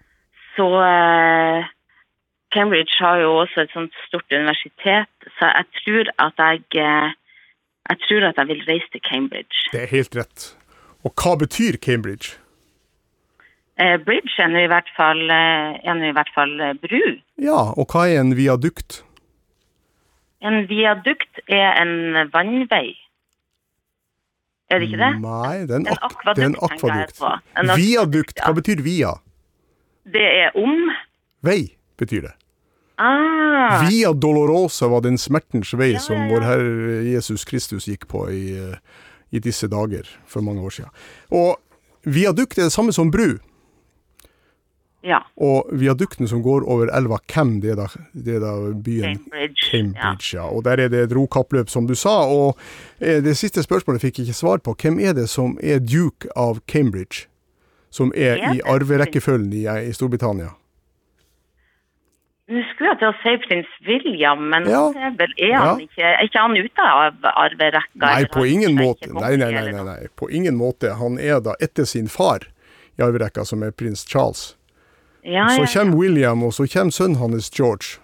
[0.55, 1.65] Så eh,
[2.51, 7.11] Cambridge har jo også et sånt stort universitet, så jeg tror at jeg eh,
[7.89, 9.69] jeg tror at jeg vil reise til Cambridge.
[9.71, 10.55] Det er helt rett.
[11.03, 12.37] Og hva betyr Cambridge?
[13.79, 16.99] Eh, bridge er nå i hvert fall, eh, er i hvert fall eh, bru.
[17.41, 19.03] Ja, og hva er en viadukt?
[20.41, 22.93] En viadukt er en vannvei.
[24.69, 25.13] Er det ikke det?
[25.23, 27.21] Nei, det er en, ak er en akvadukt.
[27.57, 29.15] En Viadukt, hva betyr via?
[30.09, 30.91] Det er om.
[31.45, 32.35] Vei, betyr det.
[32.99, 36.31] Ah, Via Dolorosa var den smertens vei Ja, som ja, ja.
[36.33, 38.75] vår Herre Jesus Kristus gikk på i, eh,
[39.31, 40.91] i disse dager for mange år siden.
[41.31, 41.55] Og
[42.03, 43.37] viadukt er det samme som bru.
[45.01, 45.21] Ja.
[45.39, 49.69] Og viadukten som går over elva hvem det er da, det er da byen Cambridge.
[49.71, 50.33] Cambridge.
[50.35, 50.43] Ja.
[50.51, 52.17] Og der er det et rokappløp, som du sa.
[52.27, 52.57] Og
[52.99, 54.75] eh, det siste spørsmålet fikk jeg ikke svar på.
[54.75, 57.27] Hvem er det som er duke av Cambridge?
[57.89, 60.51] Som er i arverekkefølgen i, i Storbritannia?
[62.49, 64.83] Nå skulle jeg til å si prins William, men Ja.
[64.97, 65.85] er, vel, er, han Ja.
[65.85, 67.99] ikke, er ikke han ute av arverekka?
[68.01, 69.11] Nei, på ingen måte.
[69.13, 70.07] Nei, nei, nei, nei, nei.
[70.17, 70.95] På ingen måte.
[70.97, 72.39] Han er da etter sin far
[72.97, 74.55] i arverekka, som er prins Charles.
[75.23, 77.99] Ja, Så kommer William, og så kommer sønnen hans George.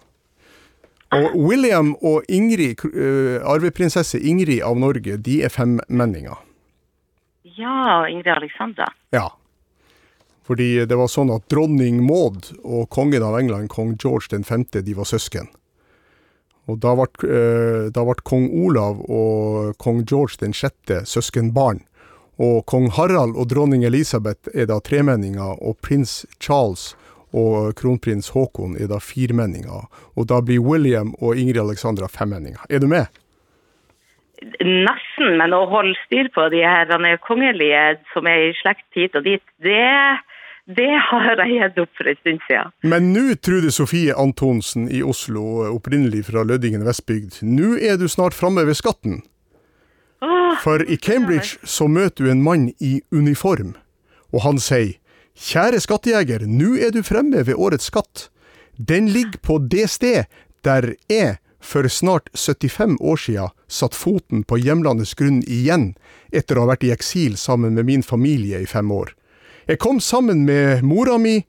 [1.16, 6.36] Og William og Ingrid, eh, arveprinsesse Ingrid av Norge, de er femmenninger.
[7.57, 8.86] ja, Ingrid Alexandra.
[9.11, 9.30] Ja.
[10.43, 14.82] Fordi det var sånn at dronning Maud og kongen av England, kong George den femte,
[14.84, 15.47] de var søsken.
[16.68, 21.82] Og da ble, eh, da ble kong Olav og kong George den sjette søskenbarn.
[22.38, 26.95] Og kong Harald og dronning Elisabeth er da tremenninger, og prins Charles
[27.34, 29.88] og kronprins Haakon er da firmenninger.
[30.15, 32.61] Og da blir William og Ingrid Alexandra femmenninger.
[32.69, 33.07] Er du med?
[34.61, 39.15] Nesten, men å holde styr på de her er kongelige som er i slekt hit
[39.15, 40.19] og dit, det,
[40.67, 42.73] det har jeg gitt opp for en stund siden.
[42.84, 48.38] Men nå, Trude Sofie Antonsen i Oslo, opprinnelig fra Lødingen Vestbygd, nå er du snart
[48.38, 49.23] framme ved skatten.
[50.63, 53.76] For i Cambridge så møter du en mann i uniform,
[54.34, 54.95] og han sier
[55.36, 58.29] Kjære skattejeger, nå er du fremme ved årets skatt.
[58.79, 60.31] Den ligger på det sted
[60.63, 65.93] der jeg for snart 75 år siden satt foten på hjemlandets grunn igjen,
[66.31, 69.11] etter å ha vært i eksil sammen med min familie i fem år.
[69.67, 71.41] Jeg kom sammen med mora mi,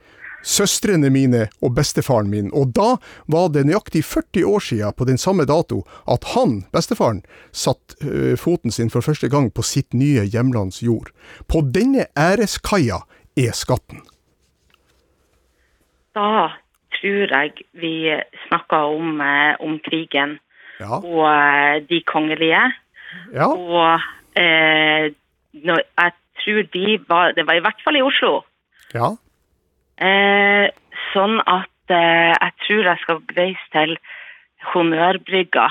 [0.47, 2.97] søstrene mine og bestefaren min, og da
[3.31, 7.23] var det nøyaktig 40 år siden på den samme dato at han, bestefaren,
[7.53, 11.11] satt øh, foten sin for første gang på sitt nye hjemlands jord.
[11.47, 13.03] På denne æreskaia
[13.37, 14.01] er skatten.
[16.17, 16.53] Da
[16.97, 17.95] tror jeg vi
[18.49, 20.39] snakker om, eh, om krigen
[20.81, 22.63] Ja, og eh, de kongelige.
[23.33, 24.01] ja, Og
[24.37, 25.13] eh,
[25.53, 26.13] jeg
[26.45, 28.43] tror de var Det var i hvert fall i Oslo.
[28.95, 29.15] ja.
[29.99, 30.69] Eh,
[31.15, 33.97] sånn at eh, jeg tror jeg skal reise til
[34.75, 35.69] Honnørbrygga.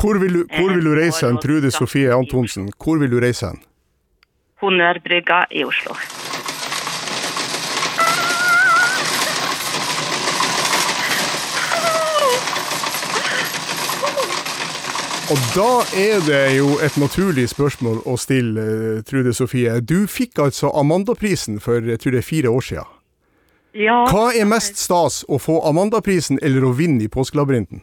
[0.00, 2.70] Hvor vil du, hvor vil du reise hen, Trude Sofie Antonsen?
[2.78, 3.60] Hvor vil du reise hen?
[4.60, 5.94] Honnørbrygga i Oslo.
[15.28, 19.80] Og da er det jo et naturlig spørsmål å stille, eh, Trude Sofie.
[19.80, 22.94] Du fikk altså Amandaprisen for jeg tror det er fire år siden.
[23.74, 27.82] Ja, Hva er mest stas, å få Amandaprisen eller å vinne i Påskelabyrinten?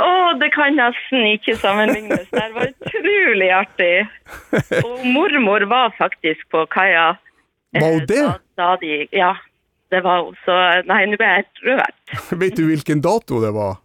[0.00, 2.28] Å, det kan nesten ikke sammenlignes.
[2.32, 3.94] Det var utrolig artig.
[4.80, 7.12] Og mormor var faktisk på kaia.
[7.76, 8.22] Var hun eh, det?
[8.24, 9.34] Da, da de, ja,
[9.92, 10.38] det var hun.
[10.46, 10.56] Så
[10.88, 12.16] nei, nå ble jeg rørt.
[12.42, 13.80] Vet du hvilken dato det var?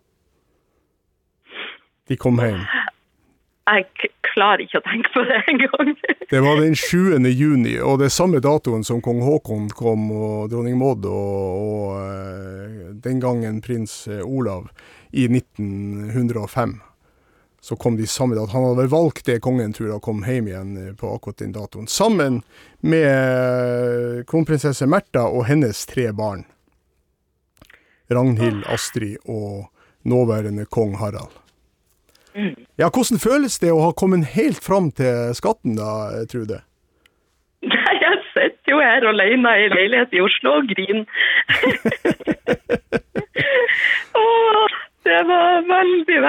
[2.07, 2.63] De kom hjem.
[3.65, 5.95] Jeg klarer ikke å tenke på det engang.
[6.31, 7.21] Det var den 7.
[7.29, 11.99] juni, og det er samme datoen som kong Haakon kom, og dronning Maud, og, og
[12.01, 14.71] eh, den gangen prins eh, Olav
[15.15, 16.75] i 1905.
[17.61, 18.51] Så kom de samme dato.
[18.53, 21.55] Han hadde vel valgt det kongen tror jeg, og kom hjem igjen på akkurat den
[21.55, 21.87] datoen.
[21.89, 22.43] Sammen
[22.85, 26.43] med kronprinsesse Märtha og hennes tre barn.
[28.13, 29.71] Ragnhild, Astrid og
[30.05, 31.33] nåværende kong Harald.
[32.75, 36.59] Ja, hvordan føles det å ha kommet helt fram til skatten da, Trude?
[37.63, 41.07] Nei, jeg sitter jo her alene i leilighet i Oslo og griner.
[44.19, 44.75] Åh,
[45.07, 45.63] det var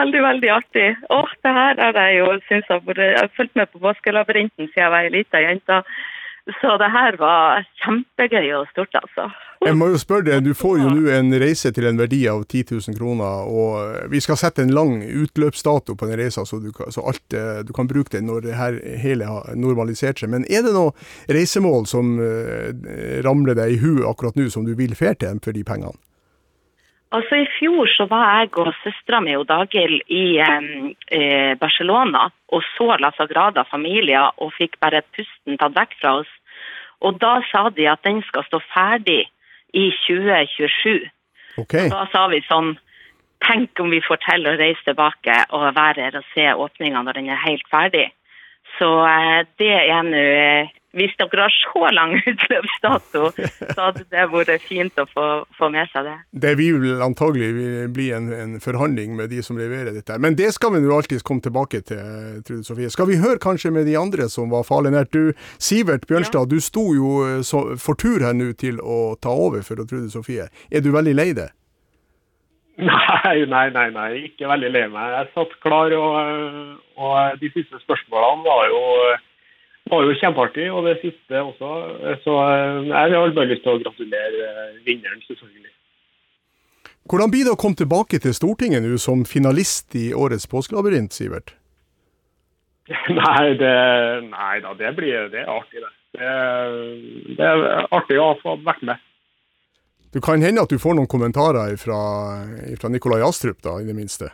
[0.00, 0.90] veldig, veldig artig.
[1.16, 4.68] Åh, det her er jeg jo, synes jeg, bare, jeg har fulgt med på Påskelabyrinten
[4.68, 5.82] siden jeg var ei lita jente.
[6.60, 9.24] Så det her var kjempegøy og stort, altså.
[9.66, 12.44] Jeg må jo spørre deg, du får jo nå en reise til en verdi av
[12.44, 16.70] 10 000 kroner, og vi skal sette en lang utløpsdato på den reisa, så, du
[16.76, 20.30] kan, så alt, eh, du kan bruke den når det her hele har normalisert seg.
[20.30, 20.94] Men er det noe
[21.26, 22.70] reisemål som eh,
[23.26, 25.98] ramler deg i huet akkurat nå, som du vil fære til for de pengene?
[27.16, 32.96] Altså I fjor så var jeg og søstera mi Dagil i eh, Barcelona og så
[33.00, 36.32] La Sagrada Familia og fikk bare pusten tatt vekk fra oss.
[37.00, 39.22] Og da sa de at den skal stå ferdig
[39.76, 41.08] i 2027.
[41.62, 42.76] Ok, Da sa vi sånn
[43.46, 47.18] Tenk om vi får til å reise tilbake og være her og se åpninga når
[47.18, 48.06] den er helt ferdig.
[48.78, 53.30] Så eh, det er nå eh, Hvis dere har så lang utløpsdato,
[53.74, 55.26] så hadde det vært fint å få,
[55.58, 56.16] få med seg det.
[56.46, 57.50] det vil antagelig
[57.96, 60.16] bli en, en forhandling med de som leverer dette.
[60.22, 62.00] Men det skal vi jo alltid komme tilbake til,
[62.46, 62.90] Trude Sofie.
[62.92, 65.12] Skal vi høre kanskje med de andre som var farlig nært?
[65.12, 69.32] Du, Sivert Bjørnstad, du sto jo eh, så, for tur her nå til å ta
[69.32, 70.48] over for Trude Sofie.
[70.72, 71.50] Er du veldig lei det?
[72.76, 75.12] Nei, nei, nei, nei, ikke veldig lei meg.
[75.14, 78.82] Jeg satt klar, og, og de siste spørsmålene var jo,
[79.90, 81.70] var jo kjempeartig, og det siste også.
[82.24, 82.34] Så
[82.88, 84.48] jeg har bare lyst til å gratulere
[84.86, 85.72] vinneren, selvfølgelig.
[87.06, 91.54] Hvordan blir det å komme tilbake til Stortinget nå som finalist i årets påskelabyrint, Sivert?
[93.10, 93.76] Nei, det,
[94.30, 95.92] nei da, det blir det er artig, det.
[96.18, 96.34] det.
[97.38, 99.02] Det er artig å ha vært med.
[100.14, 101.98] Du kan hende at du får noen kommentarer fra,
[102.78, 104.30] fra Nikolai Astrup, da, i det minste.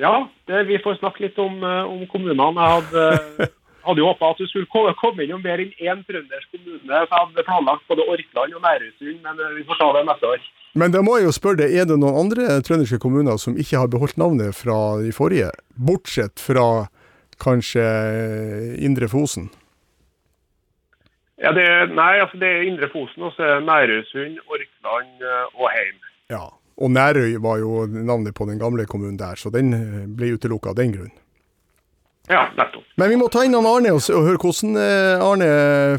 [0.00, 2.54] Ja, det, vi får snakke litt om, eh, om kommunene.
[2.54, 3.48] Jeg hadde,
[3.86, 6.80] hadde jo håpa at du skulle ko- komme innom mer enn én trøndersk kommune.
[6.84, 10.30] Så jeg hadde planlagt både Orkland og Nærøysund, men eh, vi får ta det neste
[10.34, 10.46] år.
[10.74, 13.78] Men da må jeg jo spørre deg, er det noen andre trønderske kommuner som ikke
[13.78, 16.88] har beholdt navnet fra de forrige, bortsett fra
[17.44, 17.84] kanskje
[18.82, 19.50] Indre Fosen?
[21.42, 21.64] Ja, det,
[21.94, 25.96] nei, altså det er Indre Fosen, og så er Nærøysund, Orkland eh, og Heim.
[26.32, 26.44] Ja.
[26.74, 30.72] Og Nærøy var jo navnet på den gamle kommunen der, så den eh, ble utelukka
[30.72, 31.12] av den grunn.
[32.28, 32.84] Ja, nettopp.
[32.96, 35.48] Men vi må ta inn han Arne og, og høre hvordan eh, Arne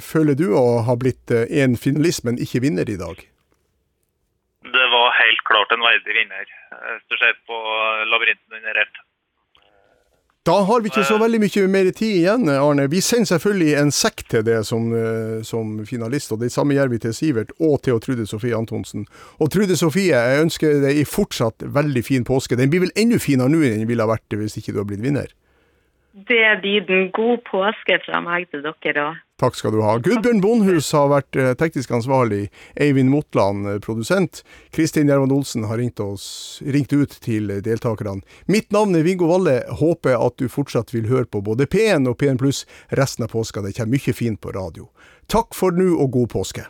[0.01, 3.21] føler du å ha blitt eh, en finalist, men ikke vinner i dag?
[4.65, 7.59] Det var helt klart en verdig vinner, eh, hvis du ser på
[8.09, 9.03] labyrinten under ett.
[10.45, 12.83] Da har vi ikke så veldig mye mer tid igjen, Arne.
[12.89, 16.91] Vi sender selvfølgelig en sekk til det som, eh, som finalist, og det samme gjør
[16.91, 19.07] vi til Sivert og til Trude Sofie Antonsen.
[19.41, 22.57] Og Trude Sofie, jeg ønsker deg fortsatt veldig fin påske.
[22.57, 24.89] Den blir vel enda finere nå enn den ville ha vært hvis ikke du har
[24.89, 25.33] blitt vinner.
[26.15, 29.17] Det blir den god påske fra meg til dere òg.
[29.35, 29.97] Takk skal du ha.
[29.99, 32.45] Gudbjørn Bondhus har vært eh, teknisk ansvarlig.
[32.79, 34.39] Eivind Motland, eh, produsent.
[34.71, 38.23] Kristin Gjermund Olsen har ringt, oss, ringt ut til deltakerne.
[38.47, 39.57] Mitt navn er Viggo Valle.
[39.81, 42.63] Håper at du fortsatt vil høre på både P1 og P1 pluss
[42.95, 43.65] resten av påska.
[43.65, 44.87] Det kommer mye fint på radio.
[45.27, 46.69] Takk for nå, og god påske.